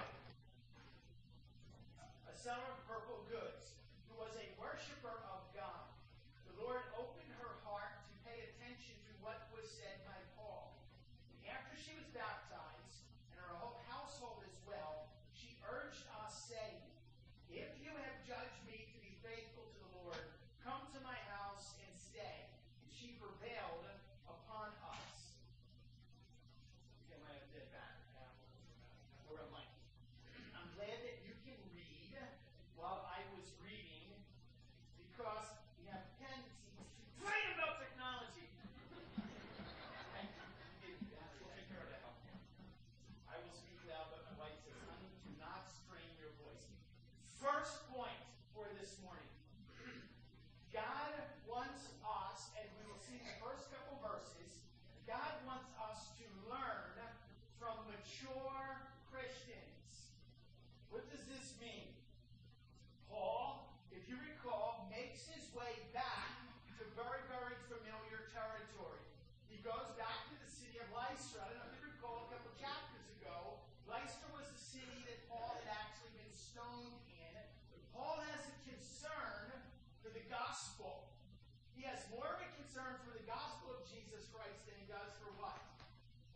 more 82.12 82.28
of 82.28 82.44
a 82.44 82.50
concern 82.60 83.00
for 83.08 83.16
the 83.16 83.24
gospel 83.24 83.72
of 83.72 83.88
Jesus 83.88 84.28
Christ 84.36 84.60
than 84.68 84.76
he 84.76 84.88
does 84.92 85.16
for 85.24 85.32
what? 85.40 85.64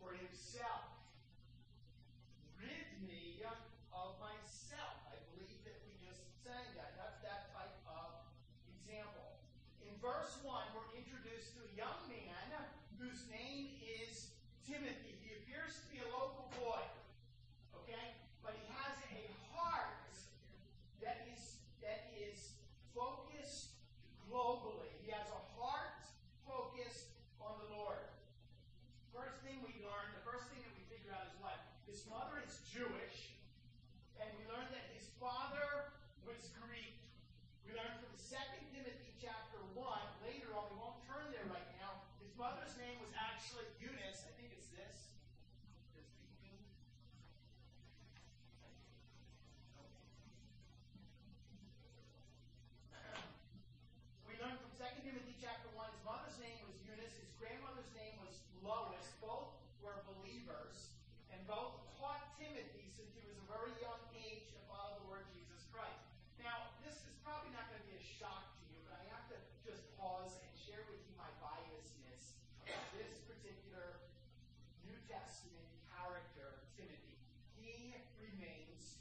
For 0.00 0.16
himself. 0.16 0.88
Rid 2.56 2.88
me 3.04 3.44
of 3.44 4.16
myself. 4.16 4.96
I 5.12 5.20
believe 5.36 5.60
that 5.68 5.76
we 5.84 5.92
just 6.00 6.24
sang 6.40 6.64
that. 6.80 6.96
That's 6.96 7.20
that 7.28 7.52
type 7.52 7.76
of 7.92 8.24
example. 8.72 9.36
In 9.84 9.92
verse 10.00 10.40
1, 10.40 10.48
we're 10.72 10.92
introduced 10.96 11.52
to 11.60 11.68
a 11.68 11.72
young 11.76 12.00
man 12.08 12.48
whose 12.96 13.28
name 13.28 13.76
is 13.84 14.32
Timothy. 14.64 15.05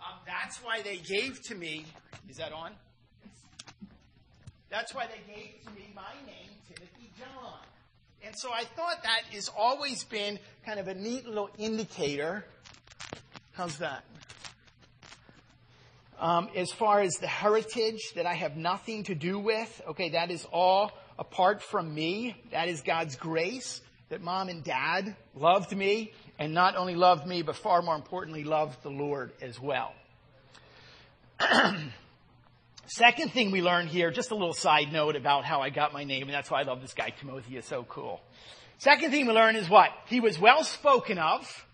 um, 0.00 0.18
that's 0.26 0.58
why 0.58 0.82
they 0.82 0.96
gave 0.96 1.40
to 1.44 1.54
me. 1.54 1.84
Is 2.28 2.36
that 2.36 2.52
on? 2.52 2.72
That's 4.70 4.94
why 4.94 5.06
they 5.06 5.32
gave 5.32 5.62
to 5.64 5.70
me 5.72 5.90
my 5.94 6.02
name, 6.26 6.50
Timothy 6.68 7.10
John. 7.18 7.60
And 8.22 8.34
so 8.36 8.50
I 8.52 8.64
thought 8.64 9.02
that 9.02 9.22
has 9.32 9.50
always 9.56 10.04
been 10.04 10.38
kind 10.66 10.78
of 10.78 10.88
a 10.88 10.94
neat 10.94 11.26
little 11.26 11.50
indicator. 11.58 12.44
How's 13.52 13.78
that? 13.78 14.04
Um, 16.20 16.48
as 16.54 16.70
far 16.72 17.00
as 17.00 17.14
the 17.14 17.28
heritage 17.28 18.12
that 18.16 18.26
I 18.26 18.34
have 18.34 18.56
nothing 18.56 19.04
to 19.04 19.14
do 19.14 19.38
with, 19.38 19.80
okay, 19.88 20.10
that 20.10 20.30
is 20.30 20.44
all 20.52 20.92
apart 21.18 21.62
from 21.62 21.94
me. 21.94 22.36
That 22.50 22.68
is 22.68 22.82
God's 22.82 23.16
grace 23.16 23.80
that 24.08 24.22
mom 24.22 24.48
and 24.48 24.64
dad 24.64 25.14
loved 25.34 25.76
me 25.76 26.12
and 26.38 26.54
not 26.54 26.76
only 26.76 26.94
loved 26.94 27.26
me, 27.26 27.42
but 27.42 27.56
far 27.56 27.82
more 27.82 27.96
importantly, 27.96 28.44
loved 28.44 28.82
the 28.82 28.90
Lord 28.90 29.32
as 29.40 29.60
well. 29.60 29.92
Second 32.86 33.32
thing 33.32 33.50
we 33.50 33.60
learned 33.60 33.90
here, 33.90 34.10
just 34.10 34.30
a 34.30 34.34
little 34.34 34.54
side 34.54 34.92
note 34.92 35.14
about 35.14 35.44
how 35.44 35.60
I 35.60 35.70
got 35.70 35.92
my 35.92 36.04
name, 36.04 36.22
and 36.22 36.32
that's 36.32 36.50
why 36.50 36.60
I 36.60 36.62
love 36.62 36.80
this 36.80 36.94
guy, 36.94 37.10
Timothy 37.10 37.56
is 37.56 37.66
so 37.66 37.84
cool. 37.84 38.20
Second 38.78 39.10
thing 39.10 39.26
we 39.26 39.32
learn 39.32 39.56
is 39.56 39.68
what? 39.68 39.90
He 40.06 40.20
was 40.20 40.38
well 40.38 40.64
spoken 40.64 41.18
of 41.18 41.66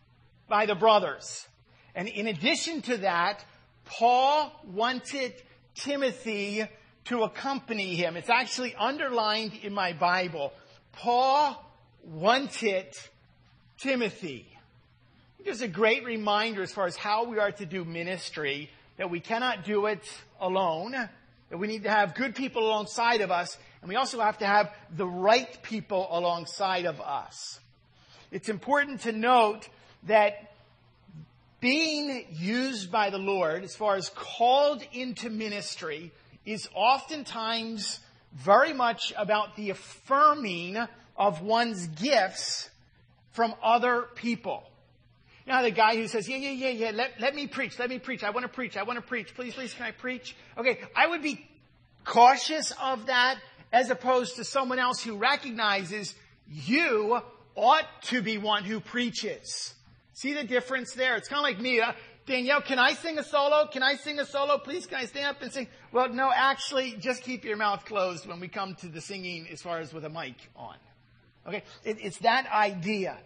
by 0.48 0.66
the 0.66 0.74
brothers. 0.74 1.46
And 1.94 2.08
in 2.08 2.26
addition 2.26 2.82
to 2.82 2.96
that, 2.98 3.44
Paul 3.84 4.50
wanted 4.66 5.34
Timothy 5.74 6.64
to 7.04 7.22
accompany 7.22 7.94
him. 7.94 8.16
It's 8.16 8.30
actually 8.30 8.74
underlined 8.74 9.52
in 9.62 9.74
my 9.74 9.92
Bible. 9.92 10.52
Paul 10.92 11.62
wanted 12.02 12.86
Timothy. 13.78 14.53
It's 15.46 15.60
a 15.60 15.68
great 15.68 16.06
reminder 16.06 16.62
as 16.62 16.72
far 16.72 16.86
as 16.86 16.96
how 16.96 17.24
we 17.24 17.38
are 17.38 17.52
to 17.52 17.66
do 17.66 17.84
ministry, 17.84 18.70
that 18.96 19.10
we 19.10 19.20
cannot 19.20 19.62
do 19.62 19.84
it 19.86 20.02
alone, 20.40 20.92
that 20.92 21.58
we 21.58 21.66
need 21.66 21.82
to 21.82 21.90
have 21.90 22.14
good 22.14 22.34
people 22.34 22.66
alongside 22.66 23.20
of 23.20 23.30
us, 23.30 23.58
and 23.82 23.90
we 23.90 23.96
also 23.96 24.20
have 24.20 24.38
to 24.38 24.46
have 24.46 24.74
the 24.96 25.06
right 25.06 25.62
people 25.62 26.08
alongside 26.10 26.86
of 26.86 26.98
us. 26.98 27.60
It's 28.30 28.48
important 28.48 29.02
to 29.02 29.12
note 29.12 29.68
that 30.04 30.54
being 31.60 32.24
used 32.30 32.90
by 32.90 33.10
the 33.10 33.18
Lord, 33.18 33.64
as 33.64 33.76
far 33.76 33.96
as 33.96 34.08
called 34.14 34.82
into 34.94 35.28
ministry, 35.28 36.10
is 36.46 36.70
oftentimes 36.74 38.00
very 38.32 38.72
much 38.72 39.12
about 39.14 39.56
the 39.56 39.68
affirming 39.68 40.78
of 41.18 41.42
one's 41.42 41.86
gifts 41.88 42.70
from 43.32 43.54
other 43.62 44.08
people. 44.14 44.64
You 45.46 45.52
know, 45.52 45.62
the 45.62 45.70
guy 45.70 45.96
who 45.96 46.08
says, 46.08 46.28
yeah, 46.28 46.38
yeah, 46.38 46.50
yeah, 46.50 46.70
yeah, 46.70 46.90
let, 46.94 47.20
let 47.20 47.34
me 47.34 47.46
preach, 47.46 47.78
let 47.78 47.90
me 47.90 47.98
preach, 47.98 48.24
I 48.24 48.30
want 48.30 48.44
to 48.44 48.48
preach, 48.48 48.78
I 48.78 48.82
want 48.82 48.98
to 48.98 49.06
preach, 49.06 49.34
please, 49.34 49.52
please, 49.52 49.74
can 49.74 49.84
I 49.84 49.90
preach? 49.90 50.34
Okay, 50.56 50.78
I 50.96 51.06
would 51.06 51.22
be 51.22 51.46
cautious 52.04 52.72
of 52.82 53.06
that 53.06 53.38
as 53.70 53.90
opposed 53.90 54.36
to 54.36 54.44
someone 54.44 54.78
else 54.78 55.02
who 55.02 55.16
recognizes 55.16 56.14
you 56.48 57.20
ought 57.56 58.02
to 58.04 58.22
be 58.22 58.38
one 58.38 58.64
who 58.64 58.80
preaches. 58.80 59.74
See 60.14 60.32
the 60.32 60.44
difference 60.44 60.94
there? 60.94 61.16
It's 61.16 61.28
kind 61.28 61.40
of 61.40 61.42
like 61.42 61.60
me. 61.60 61.80
Uh, 61.80 61.92
Danielle, 62.26 62.62
can 62.62 62.78
I 62.78 62.94
sing 62.94 63.18
a 63.18 63.24
solo? 63.24 63.66
Can 63.66 63.82
I 63.82 63.96
sing 63.96 64.18
a 64.18 64.24
solo? 64.24 64.58
Please, 64.58 64.86
can 64.86 64.98
I 64.98 65.04
stand 65.04 65.26
up 65.26 65.42
and 65.42 65.52
sing? 65.52 65.68
Well, 65.92 66.08
no, 66.08 66.30
actually, 66.34 66.96
just 66.98 67.22
keep 67.22 67.44
your 67.44 67.56
mouth 67.56 67.84
closed 67.84 68.26
when 68.26 68.40
we 68.40 68.48
come 68.48 68.76
to 68.76 68.88
the 68.88 69.00
singing 69.00 69.46
as 69.52 69.60
far 69.60 69.80
as 69.80 69.92
with 69.92 70.04
a 70.04 70.08
mic 70.08 70.36
on. 70.56 70.76
Okay? 71.46 71.62
It, 71.84 71.98
it's 72.00 72.18
that 72.18 72.46
idea. 72.50 73.18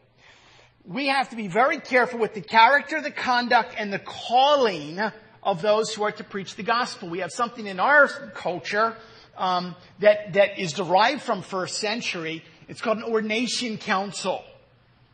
We 0.88 1.08
have 1.08 1.28
to 1.30 1.36
be 1.36 1.48
very 1.48 1.80
careful 1.80 2.18
with 2.18 2.32
the 2.32 2.40
character, 2.40 3.02
the 3.02 3.10
conduct, 3.10 3.74
and 3.76 3.92
the 3.92 3.98
calling 3.98 4.98
of 5.42 5.60
those 5.60 5.92
who 5.92 6.02
are 6.02 6.12
to 6.12 6.24
preach 6.24 6.56
the 6.56 6.62
gospel. 6.62 7.10
We 7.10 7.18
have 7.18 7.30
something 7.30 7.66
in 7.66 7.78
our 7.78 8.08
culture 8.08 8.96
um, 9.36 9.76
that 9.98 10.32
that 10.32 10.58
is 10.58 10.72
derived 10.72 11.20
from 11.20 11.42
first 11.42 11.76
century. 11.76 12.42
It's 12.68 12.80
called 12.80 12.96
an 12.96 13.04
ordination 13.04 13.76
council. 13.76 14.42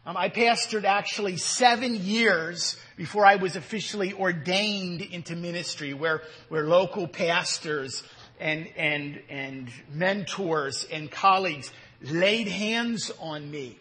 Um, 0.06 0.16
I 0.16 0.28
pastored 0.28 0.84
actually 0.84 1.38
seven 1.38 1.96
years 1.96 2.78
before 2.96 3.26
I 3.26 3.34
was 3.34 3.56
officially 3.56 4.12
ordained 4.12 5.00
into 5.00 5.34
ministry, 5.34 5.92
where 5.92 6.22
where 6.50 6.68
local 6.68 7.08
pastors 7.08 8.04
and 8.38 8.68
and 8.76 9.20
and 9.28 9.72
mentors 9.92 10.86
and 10.92 11.10
colleagues 11.10 11.72
laid 12.00 12.46
hands 12.46 13.10
on 13.18 13.50
me. 13.50 13.80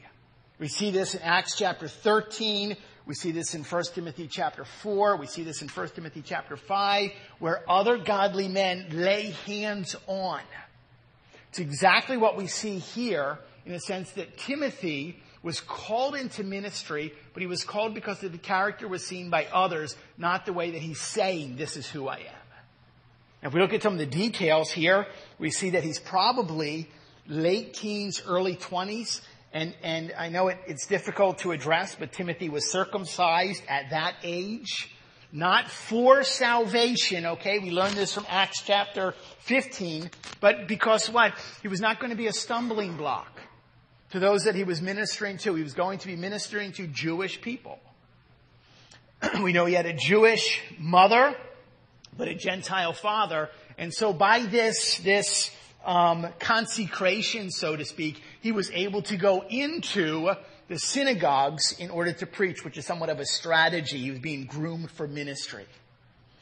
We 0.64 0.70
see 0.70 0.92
this 0.92 1.14
in 1.14 1.22
Acts 1.22 1.58
chapter 1.58 1.90
13. 1.90 2.78
We 3.06 3.16
see 3.16 3.32
this 3.32 3.54
in 3.54 3.66
1 3.66 3.84
Timothy 3.94 4.30
chapter 4.32 4.64
4. 4.64 5.18
We 5.18 5.28
see 5.28 5.44
this 5.44 5.62
in 5.62 5.68
1 5.68 5.90
Timothy 5.90 6.24
chapter 6.26 6.56
5, 6.56 7.12
where 7.40 7.70
other 7.70 7.98
godly 7.98 8.48
men 8.48 8.86
lay 8.92 9.32
hands 9.46 9.94
on. 10.08 10.40
It's 11.50 11.60
exactly 11.60 12.16
what 12.16 12.38
we 12.38 12.48
see 12.48 12.80
here 12.80 13.40
in 13.66 13.74
the 13.74 13.80
sense 13.82 14.12
that 14.12 14.38
Timothy 14.38 15.22
was 15.42 15.60
called 15.60 16.16
into 16.16 16.46
ministry, 16.46 17.14
but 17.34 17.42
he 17.42 17.48
was 17.48 17.66
called 17.66 17.94
because 17.94 18.22
the 18.22 18.30
character 18.30 18.88
was 18.88 19.06
seen 19.06 19.30
by 19.30 19.48
others, 19.48 19.98
not 20.18 20.46
the 20.46 20.54
way 20.54 20.72
that 20.72 20.82
he's 20.82 21.02
saying, 21.02 21.58
this 21.58 21.76
is 21.76 21.90
who 21.90 22.08
I 22.08 22.20
am. 22.20 22.44
If 23.42 23.54
we 23.54 23.60
look 23.60 23.74
at 23.74 23.84
some 23.84 23.92
of 23.92 24.00
the 24.00 24.06
details 24.06 24.72
here, 24.72 25.08
we 25.40 25.52
see 25.52 25.72
that 25.72 25.84
he's 25.84 26.00
probably 26.00 26.90
late 27.28 27.74
teens, 27.74 28.22
early 28.26 28.56
20s. 28.56 29.20
And, 29.54 29.76
and 29.84 30.14
I 30.18 30.30
know 30.30 30.48
it, 30.48 30.58
it's 30.66 30.88
difficult 30.88 31.38
to 31.40 31.52
address, 31.52 31.96
but 31.96 32.12
Timothy 32.12 32.50
was 32.50 32.72
circumcised 32.72 33.62
at 33.70 33.92
that 33.92 34.16
age. 34.24 34.90
Not 35.32 35.70
for 35.70 36.24
salvation, 36.24 37.26
okay? 37.26 37.60
We 37.60 37.72
learned 37.72 37.96
this 37.96 38.14
from 38.14 38.26
Acts 38.30 38.62
chapter 38.62 39.14
15, 39.40 40.10
but 40.40 40.68
because 40.68 41.10
what? 41.10 41.34
He 41.62 41.68
was 41.68 41.82
not 41.82 42.00
going 42.00 42.12
to 42.12 42.16
be 42.16 42.28
a 42.28 42.34
stumbling 42.34 42.98
block 42.98 43.42
to 44.12 44.20
those 44.20 44.44
that 44.44 44.54
he 44.54 44.64
was 44.64 44.82
ministering 44.82 45.38
to. 45.40 45.56
He 45.56 45.64
was 45.64 45.74
going 45.74 45.98
to 46.00 46.08
be 46.08 46.16
ministering 46.16 46.72
to 46.74 46.86
Jewish 46.86 47.42
people. 47.42 47.80
we 49.42 49.54
know 49.54 49.66
he 49.66 49.74
had 49.74 49.88
a 49.88 49.94
Jewish 49.94 50.62
mother, 50.78 51.36
but 52.16 52.28
a 52.28 52.36
Gentile 52.36 52.94
father. 52.94 53.50
And 53.78 53.92
so 53.92 54.14
by 54.14 54.42
this, 54.42 54.98
this 55.00 55.50
um, 55.84 56.28
consecration, 56.40 57.50
so 57.50 57.76
to 57.76 57.86
speak, 57.86 58.22
he 58.44 58.52
was 58.52 58.70
able 58.72 59.02
to 59.04 59.16
go 59.16 59.46
into 59.50 60.30
the 60.68 60.78
synagogues 60.78 61.80
in 61.80 61.90
order 61.90 62.12
to 62.12 62.26
preach, 62.26 62.66
which 62.66 62.78
is 62.78 62.86
somewhat 62.86 63.10
of 63.10 63.22
a 63.22 63.26
strategy. 63.26 64.00
He 64.00 64.12
was 64.12 64.20
being 64.20 64.46
groomed 64.46 64.92
for 64.92 65.08
ministry. 65.08 65.66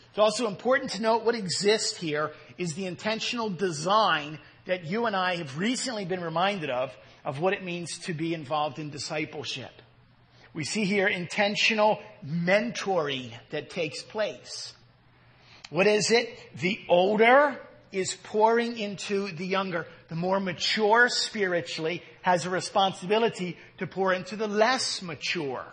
It's 0.10 0.18
also 0.18 0.48
important 0.48 0.90
to 0.94 1.02
note 1.04 1.24
what 1.26 1.36
exists 1.36 1.96
here 1.96 2.32
is 2.58 2.74
the 2.74 2.88
intentional 2.88 3.52
design 3.52 4.40
that 4.66 4.86
you 4.86 5.06
and 5.06 5.16
I 5.16 5.36
have 5.36 5.60
recently 5.60 6.06
been 6.06 6.22
reminded 6.22 6.72
of, 6.72 6.92
of 7.24 7.40
what 7.40 7.54
it 7.54 7.64
means 7.64 8.00
to 8.00 8.16
be 8.16 8.34
involved 8.34 8.80
in 8.80 8.90
discipleship. 8.90 9.72
We 10.56 10.64
see 10.64 10.86
here 10.86 11.08
intentional 11.08 12.00
mentoring 12.26 13.32
that 13.52 13.70
takes 13.70 14.02
place. 14.02 14.74
What 15.70 15.86
is 15.86 16.10
it? 16.10 16.36
The 16.60 16.80
older 16.90 17.60
is 17.92 18.16
pouring 18.16 18.80
into 18.80 19.32
the 19.32 19.46
younger. 19.46 19.86
The 20.12 20.18
more 20.18 20.42
mature 20.42 21.08
spiritually 21.08 22.04
has 22.22 22.46
a 22.46 22.50
responsibility 22.50 23.58
to 23.78 23.88
pour 23.88 24.12
into 24.12 24.36
the 24.36 24.46
less 24.46 25.02
mature 25.02 25.66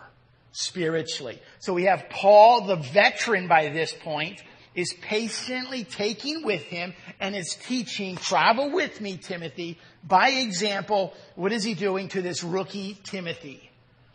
spiritually. 0.53 1.41
So 1.59 1.73
we 1.73 1.83
have 1.83 2.05
Paul, 2.09 2.61
the 2.61 2.77
veteran 2.77 3.49
by 3.49 3.67
this 3.67 3.91
point, 3.91 4.41
is 4.75 4.93
patiently 5.01 5.83
taking 5.83 6.45
with 6.45 6.63
him 6.63 6.93
and 7.19 7.35
is 7.35 7.57
teaching, 7.67 8.15
travel 8.15 8.71
with 8.71 9.01
me, 9.01 9.17
Timothy. 9.17 9.77
By 10.05 10.29
example, 10.29 11.13
what 11.35 11.51
is 11.51 11.65
he 11.65 11.73
doing 11.73 12.07
to 12.07 12.21
this 12.21 12.41
rookie 12.41 12.97
Timothy? 13.03 13.69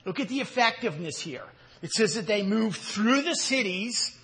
Look 0.07 0.21
at 0.21 0.31
the 0.31 0.41
effectiveness 0.41 1.21
here. 1.21 1.45
It 1.83 1.93
says 1.93 2.15
that 2.15 2.27
they 2.27 2.43
moved 2.43 2.79
through 2.79 3.21
the 3.21 3.35
cities 3.35 4.17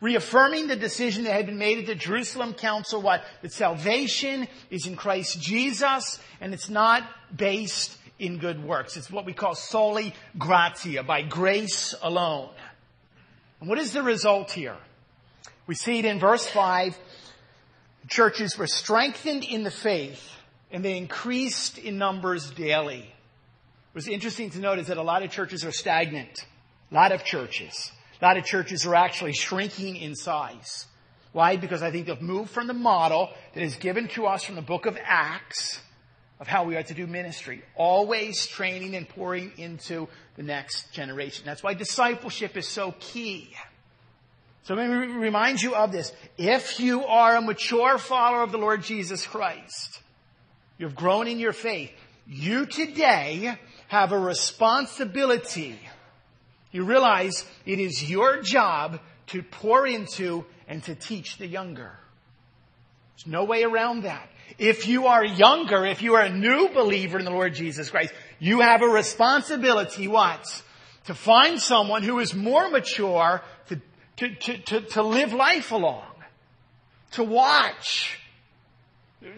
reaffirming 0.00 0.68
the 0.68 0.76
decision 0.76 1.24
that 1.24 1.32
had 1.32 1.46
been 1.46 1.58
made 1.58 1.78
at 1.78 1.86
the 1.86 1.94
Jerusalem 1.94 2.54
Council, 2.54 3.02
what? 3.02 3.24
That 3.42 3.52
salvation 3.52 4.46
is 4.70 4.86
in 4.86 4.96
Christ 4.96 5.40
Jesus 5.40 6.20
and 6.40 6.54
it's 6.54 6.68
not 6.68 7.02
based 7.34 7.96
in 8.18 8.38
good 8.38 8.62
works. 8.62 8.96
It's 8.96 9.10
what 9.10 9.24
we 9.24 9.32
call 9.32 9.54
sola 9.54 10.12
gratia, 10.36 11.02
by 11.02 11.22
grace 11.22 11.94
alone. 12.02 12.50
And 13.60 13.68
what 13.68 13.78
is 13.78 13.92
the 13.92 14.02
result 14.02 14.50
here? 14.52 14.76
We 15.66 15.74
see 15.74 15.98
it 15.98 16.04
in 16.04 16.18
verse 16.18 16.46
5. 16.46 16.96
Churches 18.08 18.56
were 18.56 18.66
strengthened 18.66 19.44
in 19.44 19.64
the 19.64 19.70
faith 19.70 20.30
and 20.70 20.84
they 20.84 20.96
increased 20.96 21.78
in 21.78 21.98
numbers 21.98 22.50
daily. 22.50 23.12
What's 23.92 24.08
interesting 24.08 24.50
to 24.50 24.60
note 24.60 24.78
is 24.78 24.86
that 24.88 24.96
a 24.96 25.02
lot 25.02 25.22
of 25.22 25.30
churches 25.30 25.64
are 25.64 25.72
stagnant. 25.72 26.46
A 26.90 26.94
lot 26.94 27.12
of 27.12 27.24
churches. 27.24 27.90
A 28.20 28.24
lot 28.24 28.36
of 28.36 28.44
churches 28.44 28.84
are 28.86 28.94
actually 28.94 29.32
shrinking 29.32 29.96
in 29.96 30.14
size. 30.14 30.86
Why? 31.32 31.56
Because 31.56 31.82
I 31.82 31.90
think 31.90 32.06
they've 32.06 32.20
moved 32.20 32.50
from 32.50 32.66
the 32.66 32.74
model 32.74 33.30
that 33.54 33.62
is 33.62 33.76
given 33.76 34.08
to 34.08 34.26
us 34.26 34.44
from 34.44 34.56
the 34.56 34.62
book 34.62 34.86
of 34.86 34.98
Acts 35.04 35.80
of 36.40 36.46
how 36.46 36.64
we 36.64 36.76
are 36.76 36.82
to 36.82 36.94
do 36.94 37.06
ministry. 37.06 37.62
Always 37.74 38.46
training 38.46 38.96
and 38.96 39.08
pouring 39.08 39.52
into 39.56 40.08
the 40.36 40.42
next 40.42 40.92
generation. 40.92 41.44
That's 41.46 41.62
why 41.62 41.74
discipleship 41.74 42.56
is 42.56 42.66
so 42.66 42.94
key. 42.98 43.52
So 44.62 44.74
let 44.74 44.88
me 44.88 44.94
remind 44.94 45.62
you 45.62 45.74
of 45.74 45.92
this. 45.92 46.12
If 46.36 46.78
you 46.80 47.04
are 47.06 47.36
a 47.36 47.40
mature 47.40 47.98
follower 47.98 48.42
of 48.42 48.52
the 48.52 48.58
Lord 48.58 48.82
Jesus 48.82 49.26
Christ, 49.26 50.00
you've 50.76 50.94
grown 50.94 51.26
in 51.26 51.38
your 51.38 51.52
faith, 51.52 51.90
you 52.26 52.66
today 52.66 53.56
have 53.88 54.12
a 54.12 54.18
responsibility 54.18 55.78
you 56.70 56.84
realize 56.84 57.46
it 57.64 57.78
is 57.78 58.08
your 58.08 58.42
job 58.42 59.00
to 59.28 59.42
pour 59.42 59.86
into 59.86 60.44
and 60.66 60.82
to 60.84 60.94
teach 60.94 61.38
the 61.38 61.46
younger. 61.46 61.92
There's 63.16 63.26
no 63.26 63.44
way 63.44 63.64
around 63.64 64.02
that. 64.02 64.28
If 64.58 64.86
you 64.86 65.06
are 65.06 65.24
younger, 65.24 65.84
if 65.84 66.02
you 66.02 66.14
are 66.14 66.22
a 66.22 66.30
new 66.30 66.68
believer 66.68 67.18
in 67.18 67.24
the 67.24 67.30
Lord 67.30 67.54
Jesus 67.54 67.90
Christ, 67.90 68.12
you 68.38 68.60
have 68.60 68.82
a 68.82 68.86
responsibility, 68.86 70.08
what? 70.08 70.62
To 71.06 71.14
find 71.14 71.60
someone 71.60 72.02
who 72.02 72.18
is 72.20 72.34
more 72.34 72.70
mature 72.70 73.42
to, 73.68 73.80
to, 74.16 74.34
to, 74.34 74.58
to, 74.58 74.80
to 74.80 75.02
live 75.02 75.32
life 75.32 75.72
along. 75.72 76.04
To 77.12 77.24
watch. 77.24 78.18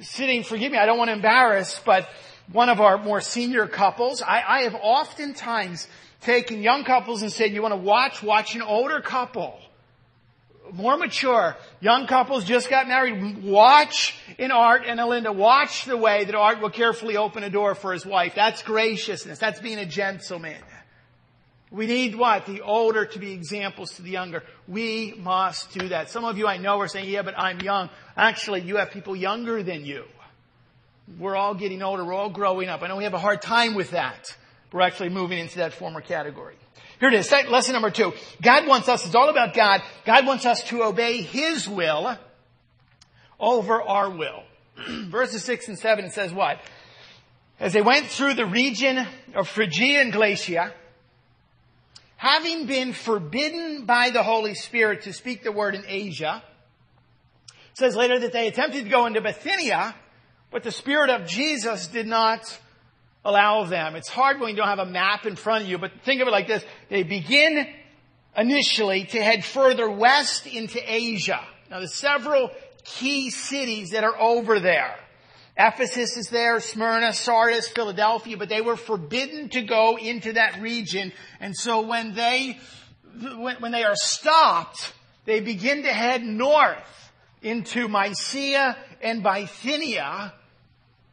Sitting, 0.01 0.43
forgive 0.43 0.73
me, 0.73 0.79
I 0.79 0.87
don't 0.87 0.99
want 0.99 1.09
to 1.09 1.15
embarrass, 1.15 1.81
but 1.85 2.09
one 2.53 2.69
of 2.69 2.81
our 2.81 2.99
more 2.99 3.21
senior 3.21 3.67
couples, 3.67 4.23
I, 4.23 4.43
I 4.47 4.61
have 4.63 4.75
oftentimes 4.75 5.89
taken 6.21 6.63
young 6.63 6.85
couples 6.85 7.23
and 7.23 7.33
said, 7.33 7.53
you 7.53 7.63
want 7.63 7.73
to 7.73 7.81
watch, 7.81 8.23
watch 8.23 8.55
an 8.55 8.63
older 8.63 9.01
couple 9.01 9.59
more 10.73 10.97
mature, 10.97 11.57
young 11.81 12.07
couples 12.07 12.45
just 12.45 12.71
got 12.71 12.89
married, 12.89 13.43
watch 13.43 14.19
in 14.39 14.51
Art 14.51 14.83
and 14.87 15.01
Alinda, 15.01 15.35
watch 15.35 15.85
the 15.85 15.97
way 15.97 16.25
that 16.25 16.35
Art 16.35 16.61
will 16.61 16.71
carefully 16.71 17.17
open 17.17 17.43
a 17.43 17.51
door 17.51 17.75
for 17.75 17.93
his 17.93 18.05
wife. 18.07 18.35
That's 18.35 18.63
graciousness. 18.63 19.39
That's 19.39 19.61
being 19.61 19.79
a 19.79 19.87
gentleman. 19.87 20.57
We 21.71 21.87
need 21.87 22.17
what? 22.17 22.47
The 22.47 22.63
older 22.63 23.07
to 23.07 23.19
be 23.19 23.33
examples 23.33 23.95
to 23.95 24.03
the 24.03 24.11
younger. 24.11 24.43
We 24.67 25.15
must 25.17 25.73
do 25.73 25.89
that. 25.89 26.11
Some 26.11 26.25
of 26.25 26.37
you 26.37 26.49
I 26.49 26.57
know 26.57 26.81
are 26.81 26.89
saying, 26.89 27.09
yeah, 27.09 27.23
but 27.23 27.39
I'm 27.39 27.61
young. 27.61 27.91
Actually, 28.17 28.63
you 28.63 28.77
have 28.77 28.91
people 28.91 29.15
younger 29.15 29.63
than 29.63 29.85
you. 29.85 30.05
We're 31.19 31.37
all 31.37 31.55
getting 31.55 31.83
older. 31.83 32.05
We're 32.05 32.15
all 32.15 32.31
growing 32.31 32.69
up. 32.69 32.83
I 32.83 32.89
know 32.89 32.97
we 32.97 33.05
have 33.05 33.15
a 33.15 33.19
hard 33.19 33.41
time 33.41 33.75
with 33.75 33.93
that. 33.93 34.37
We're 34.73 34.83
actually 34.83 35.09
moving 35.09 35.39
into 35.39 35.59
that 35.59 35.73
former 35.73 36.01
category. 36.01 36.55
Here 37.01 37.09
it 37.09 37.15
is. 37.15 37.31
Lesson 37.31 37.73
number 37.73 37.91
two. 37.91 38.13
God 38.43 38.67
wants 38.67 38.89
us, 38.89 39.05
it's 39.05 39.15
all 39.15 39.29
about 39.29 39.55
God. 39.55 39.83
God 40.05 40.27
wants 40.27 40.47
us 40.47 40.63
to 40.65 40.85
obey 40.85 41.23
His 41.23 41.69
will 41.69 42.17
over 43.39 43.83
our 43.83 44.11
will. 44.11 44.43
Verses 45.09 45.43
six 45.43 45.67
and 45.69 45.79
seven, 45.79 46.05
it 46.05 46.13
says 46.13 46.33
what? 46.33 46.61
As 47.59 47.73
they 47.73 47.83
went 47.83 48.07
through 48.07 48.35
the 48.35 48.47
region 48.47 49.07
of 49.35 49.49
Phrygia 49.49 50.01
and 50.01 50.13
Galatia, 50.13 50.73
having 52.17 52.67
been 52.67 52.93
forbidden 52.93 53.87
by 53.87 54.11
the 54.11 54.23
Holy 54.23 54.55
Spirit 54.55 55.03
to 55.03 55.13
speak 55.13 55.43
the 55.43 55.53
word 55.53 55.75
in 55.75 55.85
Asia, 55.87 56.43
says 57.75 57.97
later 57.97 58.19
that 58.19 58.33
they 58.33 58.47
attempted 58.47 58.85
to 58.85 58.91
go 58.91 59.07
into 59.07 59.21
Bithynia, 59.21 59.95
but 60.51 60.63
the 60.63 60.71
Spirit 60.71 61.11
of 61.11 61.27
Jesus 61.27 61.87
did 61.87 62.07
not 62.07 62.59
allow 63.25 63.65
them. 63.65 63.97
It's 63.97 64.09
hard 64.09 64.41
when 64.41 64.51
you 64.51 64.57
don't 64.57 64.69
have 64.69 64.79
a 64.79 64.87
map 64.87 65.27
in 65.27 65.37
front 65.37 65.65
of 65.65 65.71
you, 65.71 65.79
but 65.79 65.93
think 66.05 66.21
of 66.21 66.29
it 66.29 66.31
like 66.31 66.47
this. 66.47 66.65
They 66.89 67.03
begin 67.03 67.67
initially 68.37 69.05
to 69.05 69.23
head 69.23 69.45
further 69.45 69.91
west 69.91 70.47
into 70.47 70.81
Asia. 70.85 71.41
Now 71.71 71.79
there's 71.79 71.95
several 71.95 72.51
key 72.85 73.31
cities 73.31 73.91
that 73.91 74.05
are 74.05 74.19
over 74.19 74.61
there. 74.61 74.97
Ephesus 75.57 76.17
is 76.17 76.29
there, 76.29 76.59
Smyrna, 76.61 77.13
Sardis, 77.13 77.69
Philadelphia, 77.69 78.37
but 78.37 78.49
they 78.49 78.63
were 78.63 78.77
forbidden 78.77 79.51
to 79.51 79.63
go 79.63 79.99
into 79.99 80.33
that 80.33 80.61
region. 80.61 81.13
And 81.39 81.55
so 81.55 81.83
when 81.83 82.15
they, 82.15 82.59
when, 83.37 83.73
they 83.73 83.85
are 83.85 83.97
stopped, 83.97 84.95
they 85.27 85.41
begin 85.41 85.83
to 85.83 85.93
head 85.93 86.23
north 86.23 87.13
into 87.43 87.89
Mysia 87.89 88.77
and 89.03 89.23
Bithynia, 89.23 90.33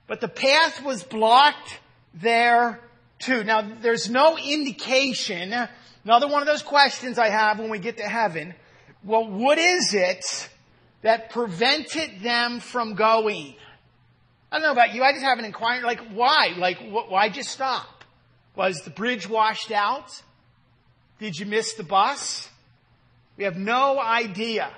but 0.08 0.22
the 0.22 0.30
path 0.30 0.82
was 0.84 1.04
blocked 1.04 1.80
there 2.22 2.80
too. 3.20 3.44
Now, 3.44 3.62
there's 3.62 4.10
no 4.10 4.38
indication, 4.38 5.54
another 6.04 6.28
one 6.28 6.42
of 6.42 6.48
those 6.48 6.64
questions 6.64 7.18
I 7.18 7.30
have 7.30 7.60
when 7.60 7.70
we 7.70 7.80
get 7.80 7.98
to 7.98 8.04
heaven, 8.04 8.54
well, 9.04 9.28
what 9.28 9.58
is 9.58 9.94
it 9.94 10.50
that 11.02 11.30
prevented 11.30 12.22
them 12.22 12.60
from 12.60 12.96
going? 12.96 13.56
I 14.52 14.60
don't 14.60 14.64
know 14.64 14.72
about 14.72 14.94
you, 14.94 15.04
I 15.04 15.12
just 15.12 15.24
have 15.24 15.40
an 15.40 15.46
inquiry, 15.46 15.82
like, 15.82 16.02
why? 16.14 16.54
Like, 16.58 16.78
wh- 16.78 17.12
why 17.12 17.30
just 17.30 17.50
stop? 17.50 18.04
Was 18.56 18.82
the 18.82 18.90
bridge 18.90 19.30
washed 19.30 19.72
out? 19.72 20.10
Did 21.20 21.38
you 21.38 21.46
miss 21.46 21.74
the 21.74 21.84
bus? 21.84 22.50
We 23.38 23.44
have 23.44 23.58
no 23.58 24.00
idea. 24.00 24.72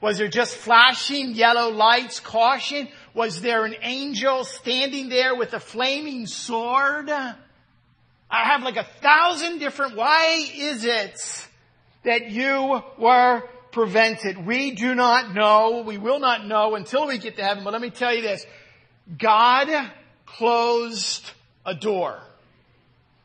Was 0.00 0.18
there 0.18 0.28
just 0.28 0.54
flashing 0.54 1.34
yellow 1.34 1.70
lights, 1.70 2.20
caution? 2.20 2.88
Was 3.16 3.40
there 3.40 3.64
an 3.64 3.74
angel 3.80 4.44
standing 4.44 5.08
there 5.08 5.34
with 5.34 5.54
a 5.54 5.58
flaming 5.58 6.26
sword? 6.26 7.08
I 7.08 7.34
have 8.30 8.62
like 8.62 8.76
a 8.76 8.84
thousand 9.00 9.58
different, 9.58 9.96
why 9.96 10.46
is 10.54 10.84
it 10.84 11.18
that 12.04 12.30
you 12.30 12.82
were 12.98 13.42
prevented? 13.72 14.44
We 14.44 14.72
do 14.72 14.94
not 14.94 15.34
know. 15.34 15.82
We 15.86 15.96
will 15.96 16.20
not 16.20 16.46
know 16.46 16.74
until 16.74 17.06
we 17.06 17.16
get 17.16 17.36
to 17.36 17.42
heaven. 17.42 17.64
But 17.64 17.72
let 17.72 17.80
me 17.80 17.88
tell 17.88 18.14
you 18.14 18.20
this. 18.20 18.44
God 19.16 19.70
closed 20.26 21.24
a 21.64 21.74
door. 21.74 22.20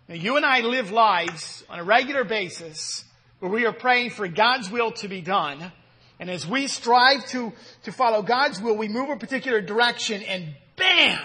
Now 0.08 0.15
you 0.15 0.38
and 0.38 0.45
I 0.45 0.62
live 0.62 0.91
lives 0.91 1.65
on 1.69 1.80
a 1.80 1.84
regular 1.84 2.23
basis 2.23 3.04
where 3.39 3.51
we 3.51 3.65
are 3.65 3.73
praying 3.73 4.12
for 4.12 4.25
God's 4.30 4.71
will 4.71 4.93
to 4.93 5.10
be 5.10 5.19
done. 5.19 5.73
And 6.21 6.29
as 6.29 6.47
we 6.47 6.67
strive 6.67 7.25
to, 7.29 7.51
to 7.84 7.91
follow 7.91 8.21
God's 8.21 8.62
will, 8.62 8.77
we 8.77 8.88
move 8.88 9.10
a 9.10 9.15
particular 9.15 9.60
direction 9.60 10.21
and 10.21 10.53
bam! 10.75 11.19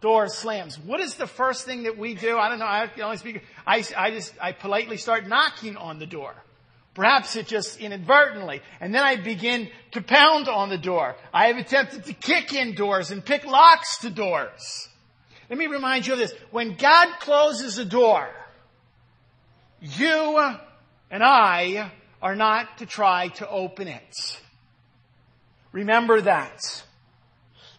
Door 0.00 0.28
slams. 0.28 0.78
What 0.78 1.00
is 1.00 1.16
the 1.16 1.26
first 1.26 1.64
thing 1.64 1.82
that 1.82 1.98
we 1.98 2.14
do? 2.14 2.38
I 2.38 2.48
don't 2.48 2.60
know. 2.60 2.66
I 2.66 2.86
can 2.86 3.02
only 3.02 3.16
speak. 3.16 3.42
I, 3.66 3.84
I 3.96 4.12
just, 4.12 4.32
I 4.40 4.52
politely 4.52 4.98
start 4.98 5.26
knocking 5.26 5.76
on 5.76 5.98
the 5.98 6.06
door. 6.06 6.32
Perhaps 6.94 7.34
it 7.34 7.48
just 7.48 7.80
inadvertently. 7.80 8.62
And 8.80 8.94
then 8.94 9.02
I 9.02 9.16
begin 9.16 9.68
to 9.92 10.00
pound 10.00 10.48
on 10.48 10.68
the 10.68 10.78
door. 10.78 11.16
I 11.32 11.48
have 11.48 11.56
attempted 11.56 12.04
to 12.04 12.12
kick 12.12 12.54
in 12.54 12.76
doors 12.76 13.10
and 13.10 13.24
pick 13.24 13.44
locks 13.44 13.98
to 14.02 14.10
doors. 14.10 14.88
Let 15.50 15.58
me 15.58 15.66
remind 15.66 16.06
you 16.06 16.12
of 16.12 16.20
this. 16.20 16.32
When 16.52 16.76
God 16.76 17.08
closes 17.18 17.78
a 17.78 17.84
door, 17.84 18.28
you 19.80 20.38
and 21.10 21.22
I 21.24 21.90
are 22.24 22.34
not 22.34 22.78
to 22.78 22.86
try 22.86 23.28
to 23.28 23.48
open 23.48 23.86
it. 23.86 24.40
Remember 25.72 26.22
that. 26.22 26.82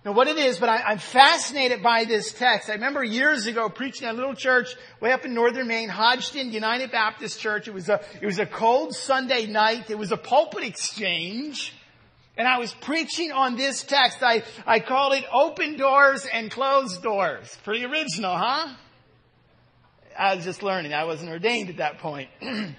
Now 0.05 0.11
what 0.11 0.27
it 0.27 0.37
is, 0.37 0.59
but 0.59 0.69
I, 0.69 0.91
am 0.91 0.99
fascinated 0.99 1.81
by 1.81 2.05
this 2.05 2.31
text. 2.31 2.69
I 2.69 2.73
remember 2.73 3.03
years 3.03 3.47
ago 3.47 3.69
preaching 3.69 4.07
at 4.07 4.13
a 4.13 4.17
little 4.17 4.35
church 4.35 4.75
way 5.01 5.11
up 5.11 5.25
in 5.25 5.33
northern 5.33 5.67
Maine, 5.67 5.89
Hodgdon 5.89 6.51
United 6.51 6.91
Baptist 6.91 7.39
Church. 7.39 7.67
It 7.67 7.73
was 7.73 7.89
a, 7.89 7.99
it 8.21 8.25
was 8.27 8.37
a 8.37 8.45
cold 8.45 8.93
Sunday 8.93 9.47
night. 9.47 9.89
It 9.89 9.97
was 9.97 10.11
a 10.11 10.17
pulpit 10.17 10.63
exchange. 10.63 11.73
And 12.37 12.47
I 12.47 12.59
was 12.59 12.71
preaching 12.71 13.31
on 13.31 13.55
this 13.55 13.81
text. 13.81 14.19
I, 14.21 14.43
I 14.67 14.79
called 14.79 15.13
it 15.13 15.23
open 15.33 15.75
doors 15.75 16.27
and 16.31 16.51
closed 16.51 17.01
doors. 17.01 17.57
Pretty 17.63 17.83
original, 17.83 18.37
huh? 18.37 18.75
I 20.19 20.35
was 20.35 20.45
just 20.45 20.61
learning. 20.61 20.93
I 20.93 21.05
wasn't 21.05 21.31
ordained 21.31 21.71
at 21.71 21.77
that 21.77 21.97
point. 21.97 22.29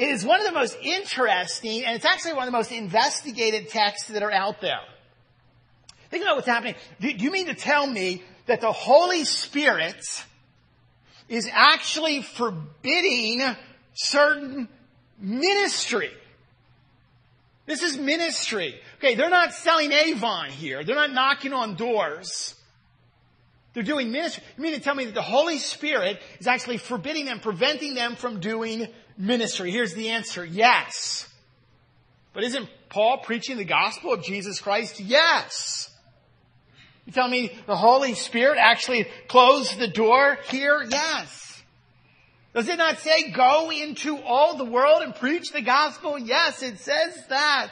It 0.00 0.08
is 0.08 0.24
one 0.24 0.40
of 0.40 0.46
the 0.46 0.52
most 0.52 0.78
interesting, 0.80 1.84
and 1.84 1.94
it's 1.94 2.06
actually 2.06 2.32
one 2.32 2.44
of 2.44 2.46
the 2.46 2.56
most 2.56 2.72
investigated 2.72 3.68
texts 3.68 4.08
that 4.08 4.22
are 4.22 4.32
out 4.32 4.62
there. 4.62 4.80
Think 6.08 6.22
about 6.22 6.36
what's 6.36 6.48
happening. 6.48 6.74
Do 7.00 7.10
you 7.10 7.30
mean 7.30 7.48
to 7.48 7.54
tell 7.54 7.86
me 7.86 8.22
that 8.46 8.62
the 8.62 8.72
Holy 8.72 9.26
Spirit 9.26 10.02
is 11.28 11.46
actually 11.52 12.22
forbidding 12.22 13.42
certain 13.92 14.70
ministry? 15.18 16.12
This 17.66 17.82
is 17.82 17.98
ministry. 17.98 18.80
Okay, 19.00 19.16
they're 19.16 19.28
not 19.28 19.52
selling 19.52 19.92
Avon 19.92 20.48
here. 20.48 20.82
They're 20.82 20.96
not 20.96 21.12
knocking 21.12 21.52
on 21.52 21.74
doors. 21.74 22.54
They're 23.74 23.82
doing 23.82 24.10
ministry. 24.10 24.44
You 24.56 24.62
mean 24.62 24.72
to 24.72 24.80
tell 24.80 24.94
me 24.94 25.04
that 25.04 25.14
the 25.14 25.20
Holy 25.20 25.58
Spirit 25.58 26.22
is 26.38 26.46
actually 26.46 26.78
forbidding 26.78 27.26
them, 27.26 27.38
preventing 27.38 27.92
them 27.92 28.16
from 28.16 28.40
doing 28.40 28.88
ministry? 29.20 29.70
Here's 29.70 29.94
the 29.94 30.10
answer. 30.10 30.44
Yes. 30.44 31.28
But 32.32 32.44
isn't 32.44 32.68
Paul 32.88 33.18
preaching 33.18 33.56
the 33.56 33.64
gospel 33.64 34.12
of 34.12 34.22
Jesus 34.22 34.60
Christ? 34.60 35.00
Yes. 35.00 35.90
You 37.06 37.12
tell 37.12 37.28
me 37.28 37.52
the 37.66 37.76
Holy 37.76 38.14
Spirit 38.14 38.58
actually 38.58 39.06
closed 39.28 39.78
the 39.78 39.88
door 39.88 40.38
here? 40.48 40.84
Yes. 40.88 41.62
Does 42.54 42.68
it 42.68 42.78
not 42.78 42.98
say 42.98 43.30
go 43.30 43.70
into 43.70 44.18
all 44.18 44.56
the 44.56 44.64
world 44.64 45.02
and 45.02 45.14
preach 45.14 45.52
the 45.52 45.62
gospel? 45.62 46.18
Yes, 46.18 46.62
it 46.62 46.78
says 46.78 47.16
that. 47.28 47.70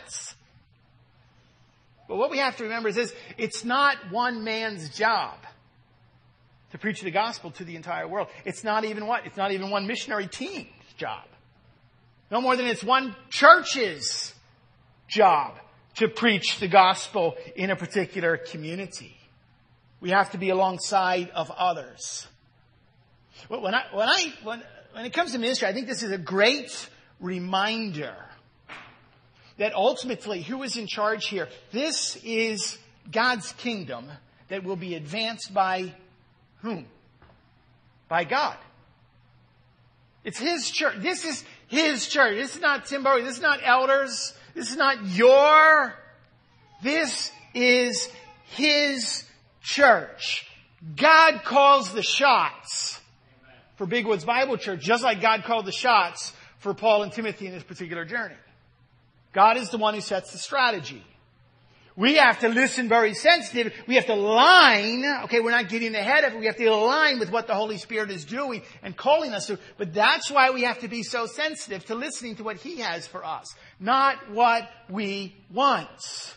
But 2.09 2.17
what 2.17 2.31
we 2.31 2.39
have 2.39 2.57
to 2.57 2.65
remember 2.65 2.89
is 2.89 2.95
this, 2.95 3.15
it's 3.37 3.65
not 3.65 3.97
one 4.11 4.45
man's 4.45 4.89
job 4.97 5.37
to 6.71 6.79
preach 6.79 7.03
the 7.03 7.11
gospel 7.11 7.51
to 7.53 7.65
the 7.65 7.77
entire 7.77 8.07
world. 8.07 8.29
It's 8.45 8.65
not 8.65 8.85
even 8.85 9.07
what? 9.07 9.27
It's 9.27 9.37
not 9.37 9.53
even 9.53 9.71
one 9.71 9.87
missionary 9.87 10.27
team's 10.27 10.69
job. 10.97 11.25
No 12.31 12.41
more 12.41 12.57
than 12.57 12.67
it's 12.67 12.85
one 12.85 13.15
church's 13.31 14.35
job 15.09 15.55
to 15.97 16.09
preach 16.09 16.59
the 16.61 16.69
gospel 16.69 17.37
in 17.57 17.71
a 17.71 17.77
particular 17.77 18.37
community. 18.37 19.17
We 20.01 20.11
have 20.11 20.31
to 20.33 20.39
be 20.39 20.51
alongside 20.51 21.31
of 21.31 21.51
others. 21.51 22.27
When 23.49 23.75
I, 23.75 23.85
when 23.93 24.09
I, 24.09 24.33
when, 24.43 24.63
when 24.93 25.05
it 25.05 25.13
comes 25.13 25.33
to 25.33 25.39
ministry, 25.39 25.67
I 25.69 25.73
think 25.73 25.87
this 25.87 26.03
is 26.03 26.13
a 26.13 26.19
great 26.19 26.89
reminder 27.21 28.15
that 29.57 29.75
ultimately, 29.75 30.43
who 30.43 30.63
is 30.63 30.77
in 30.77 30.87
charge 30.87 31.27
here? 31.27 31.49
This 31.73 32.17
is 32.23 32.79
God's 33.11 33.53
kingdom 33.55 34.09
that 34.49 34.65
will 34.65 34.77
be 34.77 34.95
advanced 34.95 35.53
by 35.53 35.93
whom? 36.63 36.87
By 38.09 38.25
God. 38.25 38.57
It's 40.25 40.39
His 40.39 40.71
church. 40.71 40.97
This 41.01 41.25
is 41.25 41.45
His 41.69 42.09
church. 42.09 42.37
This 42.37 42.57
is 42.57 42.61
not 42.61 42.87
Tim 42.87 43.03
Bowie. 43.03 43.23
This 43.23 43.37
is 43.37 43.43
not 43.43 43.61
elders. 43.63 44.35
This 44.55 44.71
is 44.71 44.77
not 44.77 45.07
your. 45.07 45.95
This 46.83 47.31
is 47.55 48.11
His 48.45 49.25
church. 49.63 50.47
God 50.97 51.43
calls 51.45 51.93
the 51.93 52.03
shots 52.03 53.01
for 53.77 53.87
Big 53.87 54.07
Woods 54.07 54.25
Bible 54.25 54.57
Church, 54.57 54.81
just 54.81 55.05
like 55.05 55.21
God 55.21 55.45
called 55.45 55.67
the 55.67 55.73
shots 55.73 56.33
for 56.59 56.75
Paul 56.75 57.03
and 57.03 57.13
Timothy 57.13 57.47
in 57.47 57.53
this 57.53 57.63
particular 57.63 58.05
journey. 58.05 58.35
God 59.33 59.57
is 59.57 59.71
the 59.71 59.79
one 59.79 59.95
who 59.95 60.01
sets 60.01 60.33
the 60.33 60.39
strategy. 60.39 61.05
We 61.99 62.15
have 62.15 62.39
to 62.41 62.49
listen 62.49 62.89
very 62.89 63.13
sensitive. 63.13 63.73
We 63.89 63.97
have 63.97 64.07
to 64.07 64.15
align. 64.15 65.05
Okay, 65.25 65.41
we're 65.41 65.51
not 65.51 65.69
getting 65.69 65.97
ahead 65.97 66.23
of 66.23 66.33
it. 66.33 66.39
We 66.39 66.47
have 66.47 66.55
to 66.55 66.67
align 66.67 67.19
with 67.19 67.33
what 67.33 67.49
the 67.49 67.55
Holy 67.55 67.77
Spirit 67.77 68.13
is 68.13 68.25
doing 68.25 68.63
and 68.85 68.97
calling 68.97 69.35
us 69.35 69.49
to. 69.49 69.59
But 69.79 69.93
that's 69.93 70.31
why 70.31 70.51
we 70.51 70.63
have 70.63 70.79
to 70.79 70.89
be 70.89 71.03
so 71.03 71.27
sensitive 71.27 71.85
to 71.87 71.97
listening 71.97 72.37
to 72.37 72.45
what 72.45 72.59
He 72.59 72.77
has 72.77 73.09
for 73.09 73.25
us, 73.25 73.53
not 73.81 74.31
what 74.31 74.71
we 74.89 75.35
want. 75.53 76.37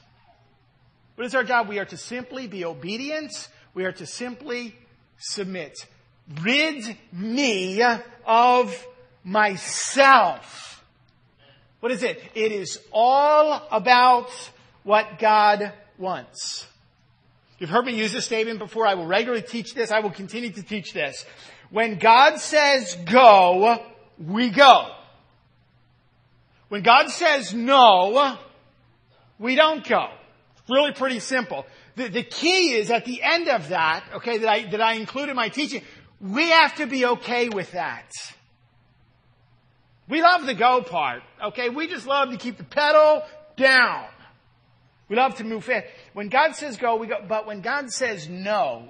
What 1.13 1.28
is 1.28 1.36
our 1.36 1.43
job? 1.43 1.69
We 1.69 1.78
are 1.78 1.86
to 1.86 1.97
simply 1.97 2.47
be 2.47 2.65
obedient. 2.65 3.32
We 3.76 3.86
are 3.86 3.91
to 3.91 4.08
simply 4.08 4.76
submit. 5.19 5.78
Rid 6.41 6.97
me 7.12 7.84
of 8.26 8.88
myself. 9.24 10.84
What 11.82 11.91
is 11.91 12.02
it? 12.02 12.19
It 12.34 12.52
is 12.52 12.80
all 12.91 13.62
about 13.69 14.32
what 14.84 15.20
God 15.20 15.74
wants. 15.98 16.67
You've 17.60 17.70
heard 17.70 17.86
me 17.86 17.96
use 17.96 18.12
this 18.12 18.26
statement 18.26 18.60
before. 18.60 18.88
I 18.88 18.96
will 18.96 19.06
regularly 19.06 19.44
teach 19.44 19.76
this. 19.76 19.91
I 19.91 20.00
will 20.00 20.12
continue 20.12 20.52
to 20.52 20.63
teach 20.63 20.94
this. 20.94 21.26
When 21.70 22.00
God 22.00 22.39
says 22.39 22.98
go, 23.06 23.84
we 24.17 24.50
go. 24.50 24.88
When 26.70 26.82
God 26.82 27.10
says 27.10 27.54
no, 27.54 28.38
we 29.38 29.56
don't 29.56 29.88
go. 29.88 30.08
Really 30.70 30.94
pretty 30.94 31.20
simple. 31.20 31.65
The, 31.96 32.08
the 32.08 32.24
key 32.24 32.74
is 32.74 32.89
at 32.89 33.06
the 33.06 33.22
end 33.22 33.50
of 33.50 33.70
that, 33.70 34.06
okay, 34.15 34.38
that 34.38 34.50
I, 34.50 34.63
that 34.72 34.82
I 34.82 34.94
include 34.94 35.30
in 35.30 35.36
my 35.36 35.50
teaching, 35.50 35.84
we 36.20 36.50
have 36.50 36.76
to 36.76 36.88
be 36.88 37.06
okay 37.06 37.50
with 37.50 37.72
that. 37.74 38.12
We 40.08 40.22
love 40.22 40.46
the 40.46 40.54
go 40.54 40.82
part, 40.82 41.24
okay? 41.44 41.70
We 41.70 41.88
just 41.88 42.08
love 42.08 42.32
to 42.32 42.38
keep 42.38 42.58
the 42.58 42.63
pedal 42.63 43.24
down. 43.56 44.06
We 45.12 45.17
love 45.17 45.36
to 45.36 45.43
move 45.43 45.65
fast. 45.65 45.88
When 46.13 46.30
God 46.30 46.56
says 46.56 46.78
go, 46.78 46.95
we 46.95 47.06
go. 47.06 47.17
But 47.28 47.45
when 47.45 47.60
God 47.60 47.91
says 47.91 48.30
no, 48.30 48.88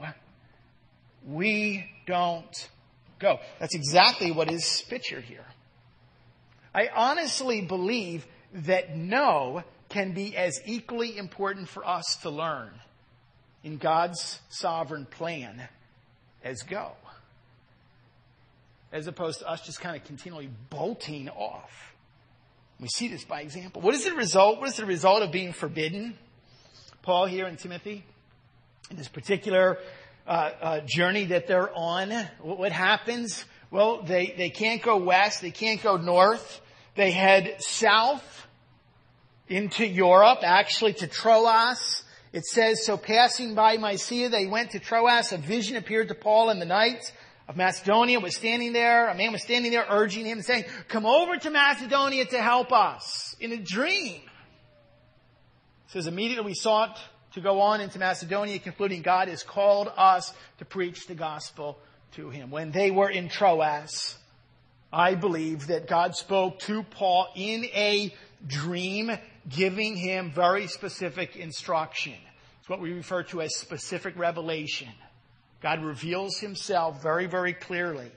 we 1.26 1.90
don't 2.06 2.70
go. 3.18 3.40
That's 3.60 3.74
exactly 3.74 4.32
what 4.32 4.52
is 4.52 4.86
pictured 4.88 5.24
here. 5.24 5.46
I 6.76 6.90
honestly 6.94 7.62
believe 7.62 8.28
that 8.54 8.96
no 8.96 9.64
can 9.90 10.14
be 10.14 10.38
as 10.38 10.62
equally 10.68 11.18
important 11.18 11.68
for 11.68 11.84
us 11.84 12.18
to 12.22 12.30
learn 12.30 12.70
in 13.64 13.78
God's 13.78 14.40
sovereign 14.48 15.08
plan 15.08 15.68
as 16.44 16.62
go. 16.62 16.92
As 18.92 19.08
opposed 19.08 19.40
to 19.40 19.50
us 19.50 19.66
just 19.66 19.82
kind 19.82 19.96
of 19.96 20.04
continually 20.04 20.52
bolting 20.70 21.30
off. 21.30 21.91
We 22.82 22.88
see 22.88 23.08
this 23.10 23.24
by 23.24 23.42
example. 23.42 23.80
What 23.84 23.94
is 23.94 24.06
the 24.06 24.14
result? 24.16 24.60
What 24.60 24.68
is 24.68 24.76
the 24.76 24.88
result 24.88 25.22
of 25.22 25.32
being 25.32 25.54
forbidden? 25.54 26.18
Paul 27.04 27.28
here 27.28 27.48
in 27.48 27.56
Timothy, 27.56 28.04
in 28.90 28.98
this 28.98 29.08
particular 29.08 29.78
uh, 30.26 30.30
uh, 30.30 30.80
journey 30.82 31.26
that 31.26 31.46
they're 31.46 31.72
on, 31.76 32.12
what 32.42 32.72
happens? 32.72 33.46
Well, 33.70 34.02
they, 34.02 34.34
they 34.36 34.50
can't 34.50 34.82
go 34.82 34.98
west, 34.98 35.42
they 35.42 35.52
can't 35.52 35.82
go 35.82 35.98
north. 35.98 36.60
They 36.96 37.12
head 37.12 37.58
south 37.60 38.48
into 39.48 39.86
Europe, 39.86 40.40
actually 40.42 40.94
to 40.94 41.08
Troas. 41.08 42.04
It 42.34 42.46
says, 42.46 42.84
so 42.84 42.98
passing 42.98 43.54
by 43.54 43.78
Mysia, 43.78 44.30
they 44.30 44.48
went 44.48 44.72
to 44.72 44.80
Troas. 44.80 45.32
A 45.32 45.38
vision 45.38 45.78
appeared 45.78 46.08
to 46.08 46.16
Paul 46.16 46.50
in 46.50 46.58
the 46.58 46.66
night 46.66 47.14
of 47.52 47.58
Macedonia 47.58 48.18
was 48.22 48.34
standing 48.34 48.72
there. 48.72 49.10
A 49.10 49.16
man 49.16 49.34
was 49.34 49.44
standing 49.44 49.74
there 49.74 49.86
urging 49.90 50.26
him 50.26 50.42
saying, 50.42 50.64
come 50.88 51.06
over 51.06 51.36
to 51.36 51.50
Macedonia 51.50 52.24
to 52.24 52.42
help 52.42 52.72
us 52.72 53.36
in 53.42 53.52
a 53.52 53.58
dream. 53.58 54.22
It 55.86 55.92
says 55.92 56.08
immediately 56.08 56.46
we 56.46 56.54
sought 56.54 56.98
to 57.34 57.42
go 57.42 57.60
on 57.60 57.82
into 57.82 58.00
Macedonia, 58.00 58.58
concluding 58.58 59.02
God 59.02 59.28
has 59.28 59.44
called 59.44 59.92
us 59.98 60.34
to 60.60 60.66
preach 60.66 61.08
the 61.08 61.14
gospel 61.14 61.78
to 62.14 62.30
him. 62.30 62.52
When 62.52 62.72
they 62.72 62.90
were 62.90 63.10
in 63.10 63.28
Troas, 63.28 64.16
I 64.94 65.16
believe 65.16 65.68
that 65.68 65.90
God 65.90 66.16
spoke 66.16 66.60
to 66.60 66.84
Paul 66.84 67.28
in 67.36 67.66
a 67.66 68.14
dream, 68.48 69.12
giving 69.50 69.98
him 69.98 70.32
very 70.32 70.68
specific 70.68 71.36
instruction. 71.36 72.16
It's 72.62 72.70
what 72.70 72.80
we 72.80 72.94
refer 72.94 73.24
to 73.24 73.42
as 73.42 73.58
specific 73.58 74.18
revelation. 74.18 74.88
God 75.62 75.84
reveals 75.84 76.40
himself 76.40 77.02
very, 77.02 77.28
very 77.28 77.54
clearly. 77.54 78.12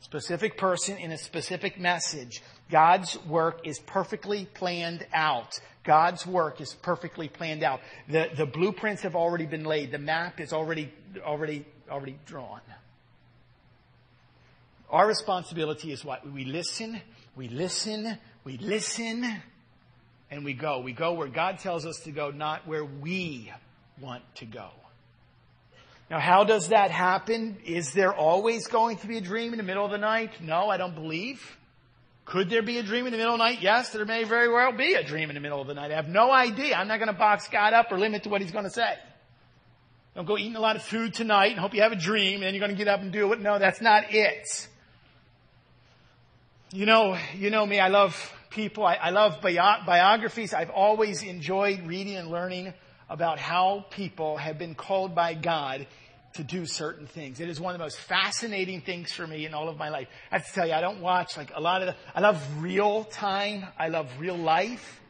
Specific 0.00 0.58
person 0.58 0.98
in 0.98 1.12
a 1.12 1.18
specific 1.18 1.80
message. 1.80 2.42
God's 2.70 3.18
work 3.24 3.66
is 3.66 3.78
perfectly 3.78 4.44
planned 4.44 5.06
out. 5.14 5.58
God's 5.82 6.26
work 6.26 6.60
is 6.60 6.74
perfectly 6.74 7.28
planned 7.28 7.62
out. 7.62 7.80
The, 8.08 8.28
the 8.36 8.44
blueprints 8.44 9.02
have 9.02 9.16
already 9.16 9.46
been 9.46 9.64
laid. 9.64 9.92
The 9.92 9.98
map 9.98 10.40
is 10.40 10.52
already, 10.52 10.92
already, 11.22 11.64
already 11.90 12.18
drawn. 12.26 12.60
Our 14.90 15.08
responsibility 15.08 15.92
is 15.92 16.04
what? 16.04 16.30
We 16.30 16.44
listen, 16.44 17.00
we 17.34 17.48
listen, 17.48 18.18
we 18.44 18.58
listen, 18.58 19.42
and 20.30 20.44
we 20.44 20.52
go. 20.52 20.80
We 20.80 20.92
go 20.92 21.14
where 21.14 21.28
God 21.28 21.58
tells 21.58 21.86
us 21.86 22.00
to 22.04 22.10
go, 22.10 22.30
not 22.30 22.66
where 22.66 22.84
we 22.84 23.50
want 24.00 24.22
to 24.36 24.46
go. 24.46 24.70
Now, 26.10 26.20
how 26.20 26.44
does 26.44 26.68
that 26.68 26.90
happen? 26.90 27.56
Is 27.64 27.92
there 27.92 28.12
always 28.12 28.66
going 28.66 28.98
to 28.98 29.06
be 29.06 29.16
a 29.16 29.20
dream 29.20 29.52
in 29.52 29.56
the 29.58 29.64
middle 29.64 29.84
of 29.84 29.90
the 29.90 29.98
night? 29.98 30.40
No, 30.40 30.68
I 30.68 30.76
don't 30.76 30.94
believe. 30.94 31.40
Could 32.26 32.48
there 32.50 32.62
be 32.62 32.78
a 32.78 32.82
dream 32.82 33.06
in 33.06 33.12
the 33.12 33.18
middle 33.18 33.34
of 33.34 33.38
the 33.38 33.44
night? 33.44 33.60
Yes, 33.60 33.90
there 33.90 34.04
may 34.04 34.24
very 34.24 34.52
well 34.52 34.72
be 34.72 34.94
a 34.94 35.02
dream 35.02 35.30
in 35.30 35.34
the 35.34 35.40
middle 35.40 35.60
of 35.60 35.66
the 35.66 35.74
night. 35.74 35.90
I 35.90 35.96
have 35.96 36.08
no 36.08 36.30
idea. 36.30 36.74
I'm 36.74 36.88
not 36.88 36.98
going 36.98 37.12
to 37.12 37.18
box 37.18 37.48
God 37.48 37.72
up 37.74 37.90
or 37.90 37.98
limit 37.98 38.22
to 38.24 38.28
what 38.28 38.40
He's 38.40 38.52
going 38.52 38.64
to 38.64 38.70
say. 38.70 38.94
Don't 40.14 40.26
go 40.26 40.38
eating 40.38 40.56
a 40.56 40.60
lot 40.60 40.76
of 40.76 40.82
food 40.82 41.12
tonight 41.12 41.50
and 41.50 41.58
hope 41.58 41.74
you 41.74 41.82
have 41.82 41.92
a 41.92 41.96
dream 41.96 42.34
and 42.36 42.44
then 42.44 42.54
you're 42.54 42.60
going 42.60 42.70
to 42.70 42.78
get 42.78 42.88
up 42.88 43.00
and 43.00 43.12
do 43.12 43.32
it. 43.32 43.40
No, 43.40 43.58
that's 43.58 43.80
not 43.80 44.14
it. 44.14 44.68
You 46.70 46.86
know, 46.86 47.18
you 47.36 47.50
know 47.50 47.66
me. 47.66 47.80
I 47.80 47.88
love 47.88 48.32
people. 48.50 48.86
I, 48.86 48.94
I 48.94 49.10
love 49.10 49.40
bio- 49.42 49.84
biographies. 49.84 50.54
I've 50.54 50.70
always 50.70 51.22
enjoyed 51.22 51.86
reading 51.86 52.16
and 52.16 52.30
learning 52.30 52.72
about 53.08 53.38
how 53.38 53.84
people 53.90 54.36
have 54.36 54.58
been 54.58 54.74
called 54.74 55.14
by 55.14 55.34
God 55.34 55.86
to 56.34 56.42
do 56.42 56.66
certain 56.66 57.06
things. 57.06 57.38
It 57.38 57.48
is 57.48 57.60
one 57.60 57.74
of 57.74 57.78
the 57.78 57.84
most 57.84 57.98
fascinating 57.98 58.80
things 58.80 59.12
for 59.12 59.26
me 59.26 59.46
in 59.46 59.54
all 59.54 59.68
of 59.68 59.78
my 59.78 59.88
life. 59.88 60.08
I 60.32 60.38
have 60.38 60.46
to 60.46 60.52
tell 60.52 60.66
you, 60.66 60.72
I 60.72 60.80
don't 60.80 61.00
watch 61.00 61.36
like 61.36 61.52
a 61.54 61.60
lot 61.60 61.82
of 61.82 61.88
the, 61.88 61.96
I 62.14 62.20
love 62.20 62.42
real 62.62 63.04
time. 63.04 63.66
I 63.78 63.88
love 63.88 64.10
real 64.18 64.36
life. 64.36 65.00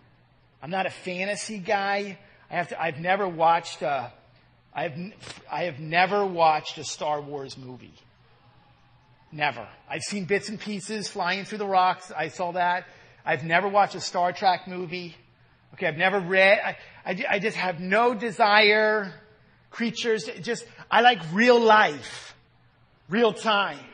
I'm 0.63 0.71
not 0.71 0.87
a 0.87 0.91
fantasy 0.91 1.59
guy. 1.59 2.19
I 2.51 2.55
have 2.55 2.69
to, 2.69 2.81
I've 2.81 2.99
never 2.99 3.27
watched 3.27 3.81
a, 3.83 4.13
I've, 4.75 4.95
I 5.51 5.65
have 5.65 5.79
never 5.79 6.27
watched 6.27 6.79
a 6.79 6.85
Star 6.85 7.23
Wars 7.23 7.57
movie. 7.57 7.95
Never. 9.33 9.67
I've 9.89 10.03
seen 10.03 10.27
bits 10.27 10.49
and 10.49 10.61
pieces 10.61 11.09
flying 11.09 11.45
through 11.45 11.59
the 11.59 11.67
rocks. 11.67 12.13
I 12.17 12.29
saw 12.29 12.53
that. 12.53 12.87
I've 13.25 13.45
never 13.45 13.69
watched 13.69 13.95
a 13.95 14.01
Star 14.01 14.33
Trek 14.33 14.69
movie. 14.69 15.17
Okay, 15.75 15.89
I've 15.89 15.97
never 15.97 16.21
read, 16.21 16.61
I, 16.65 16.77
I, 17.05 17.25
I 17.31 17.39
just 17.41 17.57
have 17.57 17.81
no 17.81 18.15
desire, 18.15 19.13
creatures, 19.73 20.31
just, 20.41 20.65
I 20.89 21.01
like 21.01 21.19
real 21.33 21.59
life, 21.59 22.37
real 23.09 23.33
time. 23.33 23.85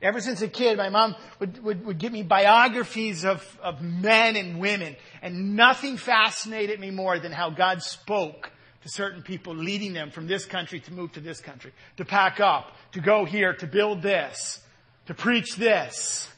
Ever 0.00 0.22
since 0.22 0.40
a 0.40 0.48
kid, 0.48 0.78
my 0.78 0.88
mom 0.88 1.14
would, 1.40 1.62
would, 1.62 1.84
would 1.84 1.98
give 1.98 2.10
me 2.10 2.22
biographies 2.22 3.26
of, 3.26 3.44
of 3.62 3.82
men 3.82 4.34
and 4.34 4.60
women, 4.60 4.96
and 5.20 5.56
nothing 5.56 5.98
fascinated 5.98 6.80
me 6.80 6.90
more 6.90 7.18
than 7.18 7.32
how 7.32 7.50
God 7.50 7.82
spoke 7.82 8.50
to 8.82 8.88
certain 8.88 9.20
people, 9.22 9.54
leading 9.54 9.92
them 9.92 10.10
from 10.10 10.26
this 10.26 10.46
country 10.46 10.80
to 10.80 10.92
move 10.94 11.12
to 11.12 11.20
this 11.20 11.40
country, 11.40 11.72
to 11.98 12.06
pack 12.06 12.40
up, 12.40 12.74
to 12.92 13.00
go 13.00 13.26
here, 13.26 13.52
to 13.52 13.66
build 13.66 14.00
this, 14.00 14.58
to 15.04 15.12
preach 15.12 15.56
this. 15.56 16.30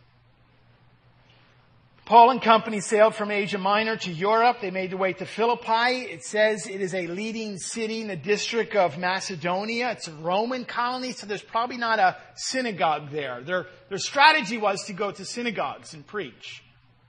Paul 2.12 2.32
and 2.32 2.42
company 2.42 2.82
sailed 2.82 3.16
from 3.16 3.32
Asia 3.32 3.58
Minor 3.58 3.96
to 3.96 4.12
Europe. 4.12 4.58
They 4.60 4.70
made 4.70 4.92
their 4.92 4.98
way 4.98 5.14
to 5.14 5.26
Philippi. 5.26 6.02
It 6.12 6.26
says 6.26 6.68
it 6.68 6.82
is 6.82 6.94
a 6.94 7.08
leading 7.08 7.58
city 7.58 8.02
in 8.02 8.10
the 8.10 8.18
district 8.18 8.76
of 8.76 8.98
Macedonia. 8.98 9.92
It's 9.92 10.10
a 10.10 10.14
Roman 10.16 10.66
colony, 10.66 11.14
so 11.14 11.26
there's 11.26 11.42
probably 11.42 11.78
not 11.78 12.00
a 12.00 12.18
synagogue 12.36 13.12
there. 13.12 13.40
Their, 13.40 13.68
their 13.88 13.98
strategy 13.98 14.58
was 14.58 14.84
to 14.88 14.94
go 14.94 15.12
to 15.12 15.24
synagogues 15.24 15.94
and 15.94 16.06
preach. 16.06 16.62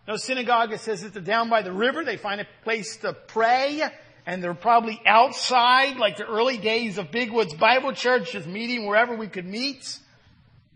No 0.07 0.15
synagogue, 0.15 0.71
it 0.71 0.79
says 0.79 1.03
that 1.03 1.15
they're 1.15 1.21
down 1.21 1.51
by 1.51 1.63
the 1.63 1.73
river. 1.73 2.05
They 2.05 2.17
find 2.17 2.41
a 2.41 2.47
place 2.63 2.99
to 2.99 3.13
pray, 3.13 3.83
and 4.25 4.41
they're 4.41 4.55
probably 4.55 5.03
outside, 5.05 5.97
like 5.97 6.17
the 6.17 6.29
early 6.29 6.59
days 6.59 6.97
of 6.97 7.11
Big 7.11 7.33
Woods 7.33 7.55
Bible 7.55 7.93
Church, 7.93 8.31
just 8.31 8.47
meeting 8.47 8.87
wherever 8.87 9.17
we 9.17 9.27
could 9.27 9.47
meet. 9.47 9.99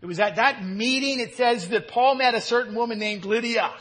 It 0.01 0.05
was 0.05 0.19
at 0.19 0.35
that 0.35 0.65
meeting, 0.65 1.21
it 1.21 1.35
says 1.35 1.69
that 1.69 1.87
Paul 1.87 2.15
met 2.15 2.35
a 2.35 2.41
certain 2.41 2.75
woman 2.75 2.99
named 2.99 3.23
Lydia. 3.23 3.71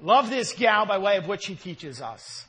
Love 0.00 0.30
this 0.30 0.52
gal 0.52 0.86
by 0.86 0.98
way 0.98 1.16
of 1.16 1.26
what 1.26 1.42
she 1.42 1.54
teaches 1.54 2.00
us. 2.00 2.46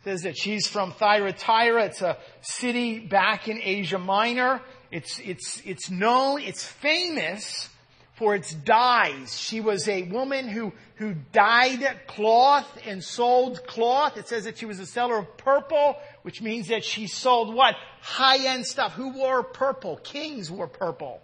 It 0.00 0.04
says 0.04 0.22
that 0.22 0.36
she's 0.36 0.66
from 0.66 0.92
Thyatira. 0.92 1.84
It's 1.84 2.02
a 2.02 2.16
city 2.40 2.98
back 2.98 3.48
in 3.48 3.60
Asia 3.62 3.98
Minor. 3.98 4.60
It's, 4.90 5.20
it's, 5.20 5.62
it's 5.64 5.90
known, 5.90 6.40
it's 6.40 6.64
famous 6.64 7.68
for 8.14 8.34
its 8.34 8.52
dyes. 8.52 9.38
She 9.38 9.60
was 9.60 9.88
a 9.88 10.02
woman 10.04 10.48
who, 10.48 10.72
who 10.96 11.14
dyed 11.32 11.84
cloth 12.06 12.66
and 12.86 13.02
sold 13.02 13.66
cloth. 13.66 14.16
It 14.16 14.28
says 14.28 14.44
that 14.44 14.58
she 14.58 14.66
was 14.66 14.80
a 14.80 14.86
seller 14.86 15.18
of 15.18 15.36
purple, 15.36 15.96
which 16.22 16.42
means 16.42 16.68
that 16.68 16.84
she 16.84 17.06
sold 17.06 17.54
what? 17.54 17.74
High-end 18.00 18.66
stuff. 18.66 18.92
Who 18.92 19.12
wore 19.12 19.42
purple? 19.42 19.96
Kings 19.96 20.50
wore 20.50 20.68
purple. 20.68 21.20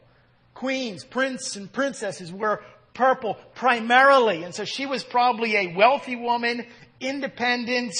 Queens, 0.54 1.04
princes, 1.04 1.56
and 1.56 1.72
princesses 1.72 2.32
wore 2.32 2.62
purple 2.98 3.38
primarily. 3.54 4.42
And 4.42 4.54
so 4.54 4.64
she 4.64 4.84
was 4.84 5.02
probably 5.04 5.56
a 5.56 5.74
wealthy 5.74 6.16
woman, 6.16 6.66
independent 7.00 7.94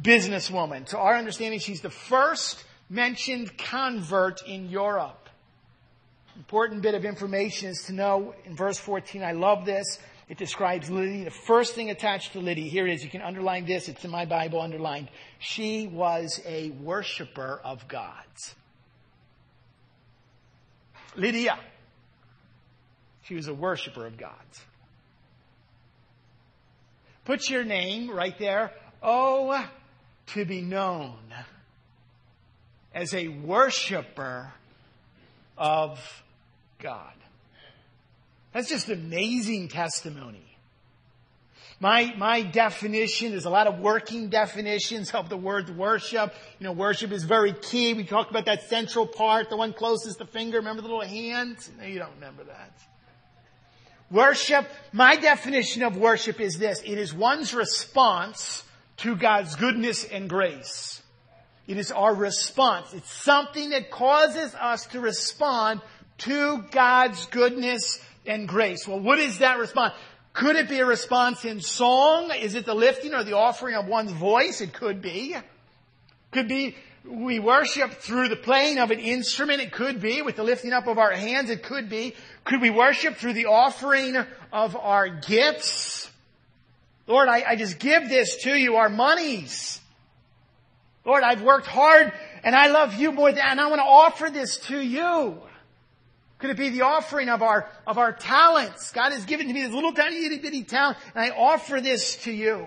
businesswoman. 0.00 0.86
To 0.88 0.98
our 0.98 1.16
understanding, 1.16 1.58
she's 1.58 1.80
the 1.80 1.90
first 1.90 2.62
mentioned 2.88 3.56
convert 3.56 4.46
in 4.46 4.68
Europe. 4.68 5.30
Important 6.36 6.82
bit 6.82 6.94
of 6.94 7.04
information 7.04 7.70
is 7.70 7.84
to 7.86 7.94
know 7.94 8.34
in 8.44 8.54
verse 8.54 8.78
14, 8.78 9.24
I 9.24 9.32
love 9.32 9.64
this. 9.64 9.98
It 10.28 10.38
describes 10.38 10.90
Lydia. 10.90 11.24
The 11.24 11.30
first 11.30 11.74
thing 11.74 11.90
attached 11.90 12.32
to 12.34 12.40
Lydia, 12.40 12.70
here 12.70 12.86
it 12.86 12.94
is. 12.94 13.04
You 13.04 13.10
can 13.10 13.22
underline 13.22 13.66
this. 13.66 13.88
It's 13.88 14.04
in 14.04 14.10
my 14.10 14.24
Bible 14.24 14.60
underlined. 14.60 15.08
She 15.38 15.86
was 15.86 16.40
a 16.46 16.70
worshiper 16.70 17.60
of 17.64 17.88
gods. 17.88 18.54
Lydia. 21.16 21.58
She 23.24 23.34
was 23.34 23.48
a 23.48 23.54
worshiper 23.54 24.06
of 24.06 24.16
gods. 24.16 24.62
Put 27.24 27.48
your 27.48 27.64
name 27.64 28.10
right 28.10 28.36
there. 28.38 28.72
Oh, 29.02 29.68
to 30.28 30.44
be 30.44 30.60
known 30.60 31.16
as 32.94 33.14
a 33.14 33.28
worshiper 33.28 34.52
of 35.56 36.22
God. 36.78 37.12
That's 38.52 38.68
just 38.68 38.88
amazing 38.88 39.68
testimony. 39.68 40.44
My, 41.80 42.14
my 42.16 42.42
definition, 42.42 43.32
there's 43.32 43.44
a 43.44 43.50
lot 43.50 43.66
of 43.66 43.80
working 43.80 44.28
definitions 44.28 45.10
of 45.12 45.28
the 45.28 45.36
word 45.36 45.76
worship. 45.76 46.32
You 46.60 46.64
know, 46.66 46.72
worship 46.72 47.10
is 47.10 47.24
very 47.24 47.52
key. 47.52 47.92
We 47.94 48.04
talked 48.04 48.30
about 48.30 48.44
that 48.44 48.68
central 48.68 49.06
part, 49.06 49.50
the 49.50 49.56
one 49.56 49.72
closest 49.72 50.18
to 50.18 50.24
the 50.24 50.30
finger. 50.30 50.58
Remember 50.58 50.82
the 50.82 50.88
little 50.88 51.00
hand? 51.00 51.56
No, 51.80 51.84
you 51.84 51.98
don't 51.98 52.14
remember 52.14 52.44
that. 52.44 52.72
Worship, 54.12 54.68
my 54.92 55.16
definition 55.16 55.82
of 55.82 55.96
worship 55.96 56.38
is 56.38 56.58
this. 56.58 56.82
It 56.84 56.98
is 56.98 57.14
one's 57.14 57.54
response 57.54 58.62
to 58.98 59.16
God's 59.16 59.56
goodness 59.56 60.04
and 60.04 60.28
grace. 60.28 61.02
It 61.66 61.78
is 61.78 61.90
our 61.90 62.14
response. 62.14 62.92
It's 62.92 63.10
something 63.10 63.70
that 63.70 63.90
causes 63.90 64.54
us 64.54 64.86
to 64.88 65.00
respond 65.00 65.80
to 66.18 66.62
God's 66.70 67.24
goodness 67.26 68.00
and 68.26 68.46
grace. 68.46 68.86
Well, 68.86 69.00
what 69.00 69.18
is 69.18 69.38
that 69.38 69.58
response? 69.58 69.94
Could 70.34 70.56
it 70.56 70.68
be 70.68 70.80
a 70.80 70.86
response 70.86 71.46
in 71.46 71.60
song? 71.60 72.32
Is 72.38 72.54
it 72.54 72.66
the 72.66 72.74
lifting 72.74 73.14
or 73.14 73.24
the 73.24 73.36
offering 73.36 73.76
of 73.76 73.86
one's 73.86 74.12
voice? 74.12 74.60
It 74.60 74.74
could 74.74 75.00
be. 75.00 75.36
Could 76.32 76.48
be 76.48 76.76
we 77.04 77.40
worship 77.40 77.92
through 77.94 78.28
the 78.28 78.36
playing 78.36 78.78
of 78.78 78.90
an 78.90 79.00
instrument. 79.00 79.60
It 79.60 79.72
could 79.72 80.00
be 80.00 80.22
with 80.22 80.36
the 80.36 80.44
lifting 80.44 80.72
up 80.72 80.86
of 80.86 80.98
our 80.98 81.10
hands. 81.12 81.50
It 81.50 81.62
could 81.62 81.88
be. 81.88 82.14
Could 82.44 82.60
we 82.60 82.70
worship 82.70 83.16
through 83.16 83.34
the 83.34 83.46
offering 83.46 84.16
of 84.52 84.76
our 84.76 85.08
gifts? 85.08 86.10
Lord, 87.06 87.28
I, 87.28 87.44
I 87.46 87.56
just 87.56 87.78
give 87.78 88.08
this 88.08 88.42
to 88.44 88.54
you, 88.54 88.76
our 88.76 88.88
monies. 88.88 89.80
Lord, 91.04 91.22
I've 91.22 91.42
worked 91.42 91.66
hard 91.66 92.12
and 92.44 92.54
I 92.54 92.68
love 92.68 92.94
you 92.94 93.12
more 93.12 93.32
than, 93.32 93.42
and 93.42 93.60
I 93.60 93.68
want 93.68 93.80
to 93.80 93.84
offer 93.84 94.30
this 94.30 94.58
to 94.68 94.80
you. 94.80 95.40
Could 96.38 96.50
it 96.50 96.56
be 96.56 96.70
the 96.70 96.82
offering 96.82 97.28
of 97.28 97.42
our, 97.42 97.68
of 97.86 97.98
our 97.98 98.12
talents? 98.12 98.90
God 98.92 99.12
has 99.12 99.24
given 99.24 99.46
to 99.46 99.52
me 99.52 99.62
this 99.62 99.72
little 99.72 99.92
tiny 99.92 100.24
itty 100.26 100.38
bitty 100.38 100.64
talent 100.64 100.98
and 101.14 101.24
I 101.24 101.36
offer 101.36 101.80
this 101.80 102.16
to 102.24 102.32
you. 102.32 102.66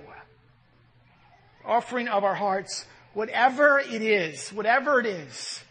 Offering 1.66 2.08
of 2.08 2.24
our 2.24 2.36
hearts, 2.36 2.86
whatever 3.14 3.80
it 3.80 4.02
is, 4.02 4.50
whatever 4.50 5.00
it 5.00 5.06
is. 5.06 5.62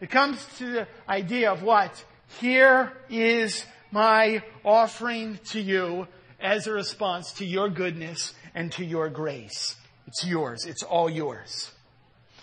It 0.00 0.10
comes 0.10 0.44
to 0.58 0.66
the 0.66 0.88
idea 1.08 1.50
of 1.50 1.62
what? 1.62 2.04
Here 2.40 2.92
is 3.08 3.64
my 3.90 4.42
offering 4.64 5.38
to 5.50 5.60
you 5.60 6.08
as 6.40 6.66
a 6.66 6.72
response 6.72 7.32
to 7.34 7.44
your 7.44 7.68
goodness 7.68 8.34
and 8.54 8.72
to 8.72 8.84
your 8.84 9.08
grace. 9.08 9.76
It's 10.06 10.24
yours. 10.26 10.64
It's 10.66 10.82
all 10.82 11.08
yours. 11.08 11.70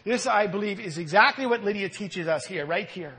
This, 0.05 0.25
I 0.25 0.47
believe, 0.47 0.79
is 0.79 0.97
exactly 0.97 1.45
what 1.45 1.63
Lydia 1.63 1.89
teaches 1.89 2.27
us 2.27 2.45
here, 2.45 2.65
right 2.65 2.87
here. 2.87 3.13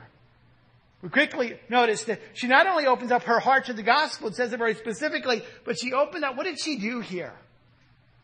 We 1.01 1.09
quickly 1.09 1.59
notice 1.69 2.03
that 2.05 2.19
she 2.33 2.47
not 2.47 2.67
only 2.67 2.85
opens 2.85 3.11
up 3.11 3.23
her 3.23 3.39
heart 3.39 3.65
to 3.65 3.73
the 3.73 3.83
gospel, 3.83 4.27
it 4.29 4.35
says 4.35 4.53
it 4.53 4.57
very 4.57 4.75
specifically, 4.75 5.43
but 5.63 5.79
she 5.79 5.93
opened 5.93 6.23
up, 6.23 6.35
what 6.35 6.45
did 6.45 6.59
she 6.59 6.77
do 6.77 6.99
here? 6.99 7.33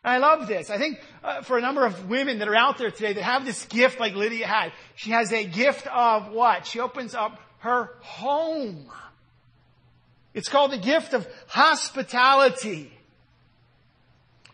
I 0.04 0.20
love 0.20 0.48
this. 0.48 0.70
I 0.70 0.78
think 0.78 1.00
uh, 1.24 1.42
for 1.42 1.58
a 1.58 1.62
number 1.62 1.86
of 1.86 2.08
women 2.08 2.40
that 2.40 2.48
are 2.48 2.56
out 2.56 2.78
there 2.78 2.92
today 2.92 3.14
that 3.14 3.24
have 3.24 3.46
this 3.46 3.66
gift 3.66 4.00
like 4.00 4.16
Lydia 4.16 4.48
had, 4.48 4.72
she 4.96 5.12
has 5.12 5.34
a 5.34 5.44
gift 5.44 5.88
of 5.88 6.32
what? 6.32 6.66
She 6.66 6.80
opens 6.80 7.14
up 7.14 7.40
her 7.60 7.92
home. 8.02 8.86
It's 10.34 10.50
called 10.50 10.72
the 10.72 10.78
gift 10.78 11.14
of 11.14 11.28
hospitality. 11.48 12.92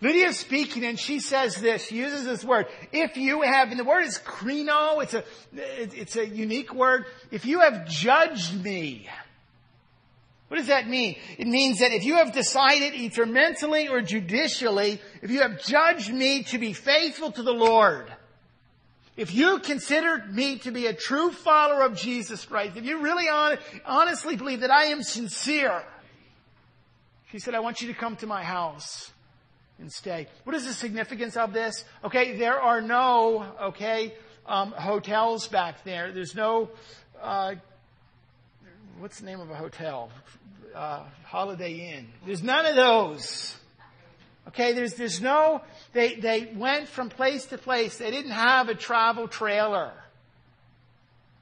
Lydia 0.01 0.27
is 0.27 0.37
speaking 0.37 0.83
and 0.83 0.99
she 0.99 1.19
says 1.19 1.55
this, 1.55 1.85
she 1.85 1.95
uses 1.95 2.25
this 2.25 2.43
word, 2.43 2.67
if 2.91 3.15
you 3.15 3.41
have, 3.41 3.71
and 3.71 3.79
the 3.79 3.85
word 3.85 4.03
is 4.03 4.19
krino, 4.19 5.01
it's 5.01 5.13
a, 5.13 5.23
it's 5.54 6.17
a 6.17 6.27
unique 6.27 6.73
word, 6.73 7.06
if 7.31 7.45
you 7.45 7.62
have 7.62 7.87
judged 7.87 8.62
me, 8.62 9.08
what 10.49 10.58
does 10.58 10.67
that 10.67 10.89
mean? 10.89 11.15
It 11.37 11.47
means 11.47 11.79
that 11.79 11.93
if 11.93 12.04
you 12.04 12.17
have 12.17 12.33
decided 12.33 12.93
either 12.93 13.25
mentally 13.25 13.87
or 13.87 14.01
judicially, 14.01 15.01
if 15.21 15.31
you 15.31 15.41
have 15.41 15.63
judged 15.63 16.13
me 16.13 16.43
to 16.43 16.60
be 16.60 16.73
faithful 16.73 17.31
to 17.31 17.41
the 17.41 17.54
Lord, 17.54 18.13
if 19.15 19.33
you 19.33 19.59
consider 19.59 20.25
me 20.31 20.57
to 20.59 20.71
be 20.71 20.87
a 20.87 20.93
true 20.93 21.31
follower 21.31 21.83
of 21.83 21.95
Jesus 21.95 22.45
Christ, 22.45 22.77
if 22.77 22.85
you 22.85 23.01
really 23.01 23.27
honestly 23.85 24.35
believe 24.35 24.61
that 24.61 24.71
I 24.71 24.85
am 24.85 25.03
sincere, 25.03 25.83
she 27.31 27.39
said, 27.39 27.53
I 27.53 27.59
want 27.59 27.81
you 27.81 27.87
to 27.89 27.93
come 27.93 28.15
to 28.17 28.27
my 28.27 28.43
house 28.43 29.11
and 29.79 29.91
stay. 29.91 30.27
What 30.43 30.55
is 30.55 30.65
the 30.65 30.73
significance 30.73 31.37
of 31.37 31.53
this? 31.53 31.83
Okay, 32.03 32.37
there 32.37 32.59
are 32.59 32.81
no, 32.81 33.45
okay, 33.61 34.13
um, 34.45 34.71
hotels 34.71 35.47
back 35.47 35.83
there. 35.83 36.11
There's 36.11 36.35
no, 36.35 36.69
uh, 37.21 37.55
what's 38.99 39.19
the 39.19 39.25
name 39.25 39.39
of 39.39 39.49
a 39.49 39.55
hotel? 39.55 40.09
Uh, 40.75 41.03
Holiday 41.25 41.95
Inn. 41.95 42.07
There's 42.25 42.41
none 42.41 42.65
of 42.65 42.75
those. 42.75 43.55
Okay, 44.50 44.73
there's, 44.73 44.96
there's 44.96 45.21
no, 45.21 45.62
they, 45.94 46.15
they 46.15 46.52
went 46.56 46.87
from 46.87 47.10
place 47.10 47.46
to 47.48 47.58
place. 47.58 47.98
They 47.98 48.12
didn't 48.12 48.31
have 48.31 48.69
a 48.69 48.75
travel 48.75 49.27
trailer. 49.27 49.94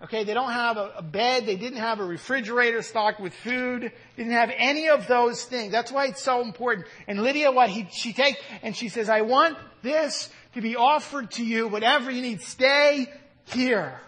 Okay, 0.04 0.24
they 0.24 0.34
don't 0.34 0.52
have 0.52 0.78
a, 0.78 0.94
a, 0.98 1.02
bed. 1.02 1.46
They 1.46 1.56
didn't 1.56 1.80
have 1.80 2.00
a 2.00 2.06
refrigerator 2.06 2.82
stocked 2.82 3.20
with 3.20 3.34
food. 3.34 3.84
They 3.84 4.24
didn't 4.24 4.34
have 4.34 4.52
any 4.56 4.90
of 4.90 5.08
those 5.08 5.44
things. 5.44 5.72
That's 5.72 5.92
why 5.92 6.08
it's 6.08 6.22
so 6.22 6.42
important. 6.42 6.88
And 7.08 7.22
Lydia, 7.22 7.52
what 7.52 7.70
he, 7.70 7.88
she 7.92 8.14
takes, 8.14 8.40
and 8.64 8.76
she 8.76 8.90
says, 8.90 9.10
I 9.10 9.22
want 9.22 9.58
this 9.84 10.30
to 10.54 10.62
be 10.62 10.76
offered 10.76 11.32
to 11.32 11.46
you. 11.46 11.68
Whatever 11.68 12.10
you 12.10 12.22
need, 12.22 12.42
stay 12.42 13.08
here. 13.46 14.00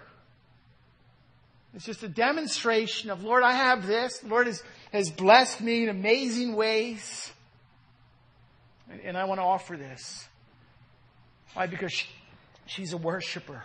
It's 1.75 1.85
just 1.85 2.03
a 2.03 2.09
demonstration 2.09 3.09
of, 3.09 3.23
Lord, 3.23 3.43
I 3.43 3.53
have 3.53 3.85
this. 3.85 4.19
The 4.19 4.27
Lord 4.27 4.47
has, 4.47 4.63
has 4.91 5.11
blessed 5.11 5.61
me 5.61 5.83
in 5.83 5.89
amazing 5.89 6.55
ways. 6.55 7.32
And, 9.03 9.17
I 9.17 9.25
want 9.25 9.39
to 9.39 9.43
offer 9.43 9.77
this. 9.77 10.27
Why? 11.53 11.67
Because 11.67 11.91
she, 11.91 12.07
she's 12.65 12.93
a 12.93 12.97
worshiper. 12.97 13.63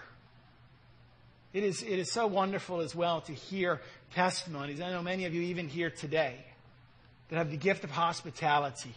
It 1.53 1.65
is, 1.65 1.83
it 1.83 1.99
is 1.99 2.13
so 2.13 2.27
wonderful 2.27 2.81
as 2.81 2.95
well 2.95 3.21
to 3.23 3.33
hear 3.33 3.81
testimonies. 4.15 4.81
I 4.81 4.91
know 4.91 5.03
many 5.03 5.25
of 5.25 5.35
you 5.35 5.43
even 5.43 5.69
here 5.69 5.91
today 5.91 6.37
that 7.29 7.37
have 7.37 7.51
the 7.51 7.57
gift 7.57 7.85
of 7.85 7.91
hospitality, 7.91 8.95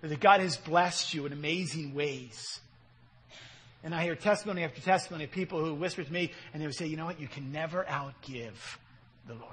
that 0.00 0.20
God 0.20 0.40
has 0.40 0.56
blessed 0.56 1.14
you 1.14 1.26
in 1.26 1.32
amazing 1.32 1.94
ways. 1.94 2.60
And 3.82 3.94
I 3.94 4.02
hear 4.02 4.14
testimony 4.14 4.64
after 4.64 4.80
testimony 4.80 5.24
of 5.24 5.30
people 5.30 5.62
who 5.62 5.74
whisper 5.74 6.02
to 6.02 6.12
me 6.12 6.32
and 6.52 6.62
they 6.62 6.66
would 6.66 6.74
say, 6.74 6.86
you 6.86 6.96
know 6.96 7.04
what, 7.04 7.20
you 7.20 7.28
can 7.28 7.52
never 7.52 7.84
outgive 7.84 8.56
the 9.26 9.34
Lord. 9.34 9.52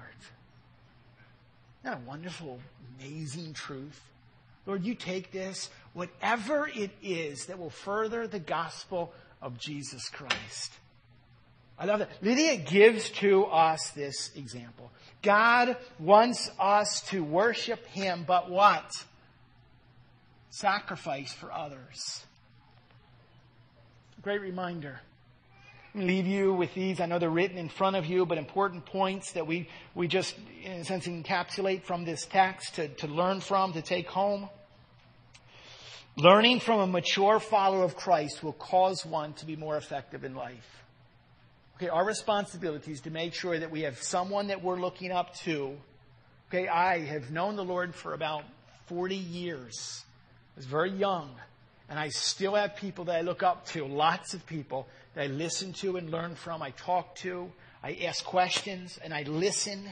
Isn't 1.83 1.83
that 1.83 1.97
a 1.97 2.09
wonderful, 2.09 2.59
amazing 2.99 3.53
truth? 3.53 3.99
Lord, 4.65 4.83
you 4.83 4.95
take 4.95 5.31
this, 5.31 5.69
whatever 5.93 6.67
it 6.67 6.91
is 7.01 7.47
that 7.47 7.57
will 7.57 7.69
further 7.69 8.27
the 8.27 8.39
gospel 8.39 9.13
of 9.41 9.57
Jesus 9.57 10.07
Christ. 10.09 10.71
I 11.79 11.85
love 11.85 11.99
that. 11.99 12.09
Lydia 12.21 12.57
gives 12.57 13.09
to 13.09 13.45
us 13.45 13.89
this 13.95 14.29
example. 14.35 14.91
God 15.23 15.77
wants 15.99 16.51
us 16.59 17.01
to 17.09 17.23
worship 17.23 17.85
Him, 17.87 18.23
but 18.27 18.51
what? 18.51 18.91
Sacrifice 20.51 21.33
for 21.33 21.51
others. 21.51 22.23
Great 24.21 24.41
reminder. 24.41 24.99
Leave 25.93 26.25
you 26.25 26.53
with 26.53 26.73
these. 26.73 27.01
I 27.01 27.05
know 27.05 27.19
they're 27.19 27.29
written 27.29 27.57
in 27.57 27.67
front 27.67 27.97
of 27.97 28.05
you, 28.05 28.25
but 28.25 28.37
important 28.37 28.85
points 28.85 29.33
that 29.33 29.45
we, 29.45 29.67
we 29.93 30.07
just, 30.07 30.35
in 30.63 30.71
a 30.71 30.85
sense, 30.85 31.05
encapsulate 31.05 31.83
from 31.83 32.05
this 32.05 32.25
text 32.25 32.75
to, 32.75 32.87
to 32.87 33.07
learn 33.07 33.41
from, 33.41 33.73
to 33.73 33.81
take 33.81 34.07
home. 34.07 34.49
Learning 36.15 36.61
from 36.61 36.79
a 36.79 36.87
mature 36.87 37.39
follower 37.39 37.83
of 37.83 37.97
Christ 37.97 38.41
will 38.41 38.53
cause 38.53 39.05
one 39.05 39.33
to 39.33 39.45
be 39.45 39.57
more 39.57 39.75
effective 39.75 40.23
in 40.23 40.33
life. 40.33 40.83
Okay, 41.75 41.89
our 41.89 42.05
responsibility 42.05 42.91
is 42.91 43.01
to 43.01 43.09
make 43.09 43.33
sure 43.33 43.57
that 43.57 43.71
we 43.71 43.81
have 43.81 43.97
someone 44.01 44.47
that 44.47 44.63
we're 44.63 44.79
looking 44.79 45.11
up 45.11 45.35
to. 45.39 45.75
Okay, 46.49 46.67
I 46.67 46.99
have 46.99 47.31
known 47.31 47.55
the 47.55 47.65
Lord 47.65 47.95
for 47.95 48.13
about 48.13 48.43
40 48.87 49.15
years. 49.15 50.05
I 50.55 50.59
was 50.59 50.65
very 50.65 50.91
young. 50.91 51.35
And 51.91 51.99
I 51.99 52.07
still 52.07 52.55
have 52.55 52.77
people 52.77 53.03
that 53.05 53.17
I 53.17 53.21
look 53.21 53.43
up 53.43 53.65
to, 53.71 53.85
lots 53.85 54.33
of 54.33 54.45
people 54.45 54.87
that 55.13 55.25
I 55.25 55.27
listen 55.27 55.73
to 55.73 55.97
and 55.97 56.09
learn 56.09 56.35
from. 56.35 56.61
I 56.61 56.69
talk 56.69 57.15
to, 57.17 57.51
I 57.83 57.97
ask 58.05 58.23
questions, 58.23 58.97
and 59.03 59.13
I 59.13 59.23
listen. 59.23 59.89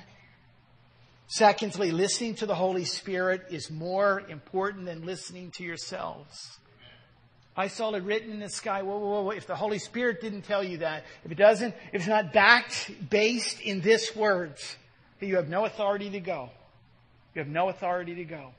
Secondly, 1.28 1.92
listening 1.92 2.36
to 2.36 2.46
the 2.46 2.56
Holy 2.56 2.86
Spirit 2.86 3.48
is 3.52 3.70
more 3.70 4.24
important 4.30 4.86
than 4.86 5.06
listening 5.06 5.52
to 5.58 5.64
yourselves. 5.66 6.58
I 7.58 7.68
saw 7.68 7.94
it 7.94 8.04
written 8.04 8.32
in 8.32 8.40
the 8.40 8.50
sky. 8.50 8.82
Whoa, 8.82 8.98
whoa, 8.98 9.24
whoa. 9.24 9.32
If 9.32 9.46
the 9.46 9.58
Holy 9.58 9.80
Spirit 9.80 10.22
didn't 10.22 10.44
tell 10.44 10.64
you 10.64 10.78
that, 10.78 11.04
if 11.26 11.34
it 11.34 11.38
doesn't, 11.38 11.76
if 11.92 11.96
it's 11.96 12.08
not 12.08 12.32
backed, 12.32 13.10
based 13.10 13.60
in 13.60 13.82
this 13.82 14.16
words, 14.16 14.78
you 15.20 15.36
have 15.36 15.50
no 15.50 15.66
authority 15.66 16.10
to 16.12 16.22
go. 16.22 16.50
You 17.36 17.40
have 17.40 17.50
no 17.50 17.68
authority 17.68 18.16
to 18.16 18.24
go. 18.24 18.54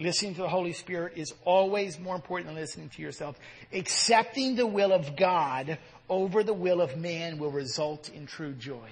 Listening 0.00 0.34
to 0.36 0.40
the 0.40 0.48
Holy 0.48 0.72
Spirit 0.72 1.12
is 1.16 1.34
always 1.44 2.00
more 2.00 2.14
important 2.14 2.48
than 2.48 2.56
listening 2.56 2.88
to 2.88 3.02
yourself. 3.02 3.38
Accepting 3.70 4.56
the 4.56 4.66
will 4.66 4.92
of 4.92 5.14
God 5.14 5.78
over 6.08 6.42
the 6.42 6.54
will 6.54 6.80
of 6.80 6.96
man 6.96 7.38
will 7.38 7.50
result 7.50 8.08
in 8.08 8.26
true 8.26 8.52
joy. 8.52 8.88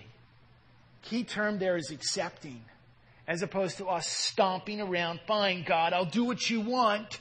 Key 1.01 1.25
term 1.25 1.59
there 1.59 1.79
is 1.79 1.91
accepting, 1.91 2.61
as 3.27 3.41
opposed 3.41 3.79
to 3.79 3.87
us 3.87 4.07
stomping 4.07 4.83
around, 4.83 5.21
fine, 5.27 5.65
God, 5.67 5.95
I'll 5.95 6.05
do 6.05 6.25
what 6.25 6.51
you 6.51 6.61
want. 6.61 7.21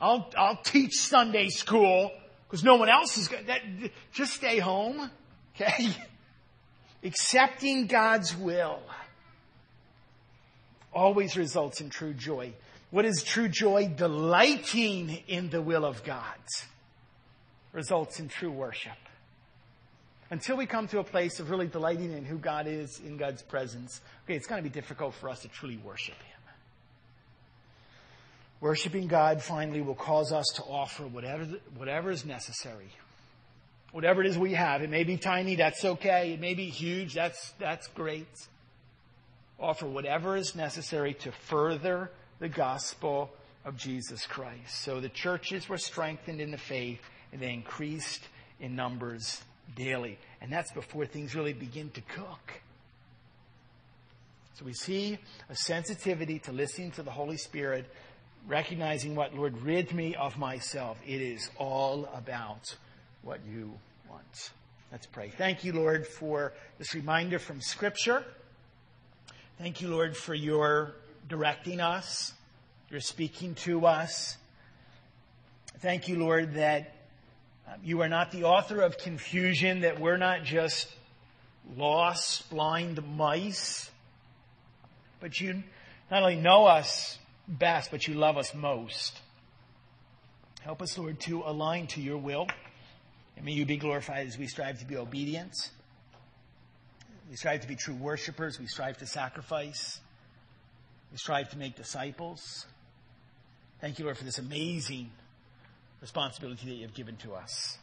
I'll, 0.00 0.28
I'll 0.36 0.56
teach 0.56 0.94
Sunday 0.94 1.48
school 1.48 2.10
because 2.48 2.64
no 2.64 2.74
one 2.74 2.88
else 2.88 3.16
is 3.16 3.28
going 3.28 3.46
to, 3.46 3.90
just 4.12 4.34
stay 4.34 4.58
home. 4.58 5.10
Okay? 5.60 5.88
Accepting 7.02 7.86
God's 7.86 8.34
will 8.34 8.80
always 10.92 11.36
results 11.36 11.80
in 11.80 11.90
true 11.90 12.14
joy. 12.14 12.54
What 12.90 13.04
is 13.04 13.22
true 13.22 13.48
joy? 13.48 13.88
Delighting 13.88 15.22
in 15.28 15.50
the 15.50 15.62
will 15.62 15.84
of 15.84 16.02
God 16.04 16.38
results 17.72 18.18
in 18.18 18.28
true 18.28 18.50
worship. 18.50 18.92
Until 20.30 20.56
we 20.56 20.66
come 20.66 20.86
to 20.88 21.00
a 21.00 21.04
place 21.04 21.40
of 21.40 21.50
really 21.50 21.66
delighting 21.66 22.12
in 22.12 22.24
who 22.24 22.38
God 22.38 22.66
is 22.66 23.00
in 23.04 23.16
God's 23.16 23.42
presence, 23.42 24.00
okay, 24.24 24.34
it's 24.34 24.46
going 24.46 24.62
to 24.62 24.68
be 24.68 24.72
difficult 24.72 25.14
for 25.14 25.28
us 25.28 25.42
to 25.42 25.48
truly 25.48 25.76
worship 25.76 26.14
Him. 26.14 26.40
Worshipping 28.60 29.06
God 29.06 29.42
finally 29.42 29.80
will 29.80 29.94
cause 29.94 30.32
us 30.32 30.46
to 30.56 30.62
offer 30.62 31.04
whatever, 31.06 31.46
whatever 31.76 32.10
is 32.10 32.24
necessary. 32.24 32.90
Whatever 33.92 34.22
it 34.22 34.28
is 34.28 34.38
we 34.38 34.52
have. 34.52 34.82
It 34.82 34.90
may 34.90 35.02
be 35.02 35.16
tiny, 35.16 35.56
that's 35.56 35.84
okay. 35.84 36.32
It 36.32 36.40
may 36.40 36.54
be 36.54 36.66
huge, 36.66 37.14
that's, 37.14 37.52
that's 37.58 37.88
great. 37.88 38.28
Offer 39.58 39.86
whatever 39.86 40.36
is 40.36 40.54
necessary 40.54 41.14
to 41.14 41.32
further 41.32 42.10
the 42.40 42.48
gospel 42.48 43.30
of 43.64 43.76
Jesus 43.76 44.26
Christ. 44.26 44.82
So 44.82 45.00
the 45.00 45.08
churches 45.08 45.68
were 45.68 45.78
strengthened 45.78 46.40
in 46.40 46.50
the 46.50 46.58
faith 46.58 47.00
and 47.32 47.40
they 47.40 47.52
increased 47.52 48.22
in 48.58 48.74
numbers 48.74 49.42
daily. 49.76 50.18
And 50.40 50.52
that's 50.52 50.72
before 50.72 51.06
things 51.06 51.34
really 51.34 51.52
begin 51.52 51.90
to 51.90 52.00
cook. 52.00 52.60
So 54.54 54.64
we 54.64 54.72
see 54.72 55.18
a 55.48 55.54
sensitivity 55.54 56.38
to 56.40 56.52
listening 56.52 56.90
to 56.92 57.02
the 57.02 57.10
Holy 57.10 57.36
Spirit 57.36 57.86
recognizing 58.48 59.14
what, 59.14 59.34
Lord, 59.34 59.56
rid 59.62 59.92
me 59.94 60.14
of 60.14 60.38
myself. 60.38 60.98
It 61.06 61.20
is 61.20 61.50
all 61.58 62.08
about 62.14 62.74
what 63.22 63.40
you 63.46 63.72
want. 64.08 64.50
Let's 64.90 65.06
pray. 65.06 65.28
Thank 65.28 65.62
you, 65.64 65.72
Lord, 65.72 66.06
for 66.06 66.52
this 66.78 66.94
reminder 66.94 67.38
from 67.38 67.60
Scripture. 67.60 68.24
Thank 69.58 69.82
you, 69.82 69.88
Lord, 69.88 70.16
for 70.16 70.34
your 70.34 70.94
directing 71.30 71.80
us, 71.80 72.34
You're 72.90 73.00
speaking 73.00 73.54
to 73.66 73.86
us. 73.86 74.36
Thank 75.78 76.08
you, 76.08 76.18
Lord, 76.18 76.54
that 76.54 76.92
um, 77.68 77.78
you 77.84 78.02
are 78.02 78.08
not 78.08 78.32
the 78.32 78.44
author 78.44 78.82
of 78.82 78.98
confusion, 78.98 79.82
that 79.82 80.00
we're 80.00 80.16
not 80.16 80.42
just 80.42 80.92
lost, 81.76 82.50
blind 82.50 83.00
mice, 83.16 83.88
but 85.20 85.40
you 85.40 85.62
not 86.10 86.22
only 86.22 86.34
know 86.34 86.66
us 86.66 87.16
best, 87.46 87.92
but 87.92 88.08
you 88.08 88.14
love 88.14 88.36
us 88.36 88.52
most. 88.52 89.20
Help 90.62 90.82
us, 90.82 90.98
Lord, 90.98 91.20
to 91.20 91.42
align 91.46 91.86
to 91.88 92.00
your 92.02 92.18
will. 92.18 92.48
And 93.36 93.44
may 93.44 93.52
you 93.52 93.64
be 93.64 93.76
glorified 93.76 94.26
as 94.26 94.36
we 94.36 94.48
strive 94.48 94.80
to 94.80 94.84
be 94.84 94.96
obedient. 94.96 95.54
We 97.30 97.36
strive 97.36 97.60
to 97.60 97.68
be 97.68 97.76
true 97.76 97.94
worshipers. 97.94 98.58
We 98.58 98.66
strive 98.66 98.98
to 98.98 99.06
sacrifice. 99.06 100.00
We 101.10 101.18
strive 101.18 101.50
to 101.50 101.58
make 101.58 101.76
disciples. 101.76 102.66
Thank 103.80 103.98
you, 103.98 104.04
Lord, 104.04 104.18
for 104.18 104.24
this 104.24 104.38
amazing 104.38 105.10
responsibility 106.00 106.66
that 106.66 106.74
you 106.74 106.82
have 106.82 106.94
given 106.94 107.16
to 107.18 107.34
us. 107.34 107.78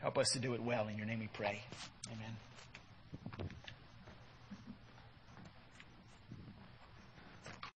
Help 0.00 0.18
us 0.18 0.30
to 0.32 0.38
do 0.38 0.54
it 0.54 0.62
well. 0.62 0.88
In 0.88 0.96
your 0.96 1.06
name 1.06 1.20
we 1.20 1.28
pray. 1.28 1.62
Amen. 2.12 2.36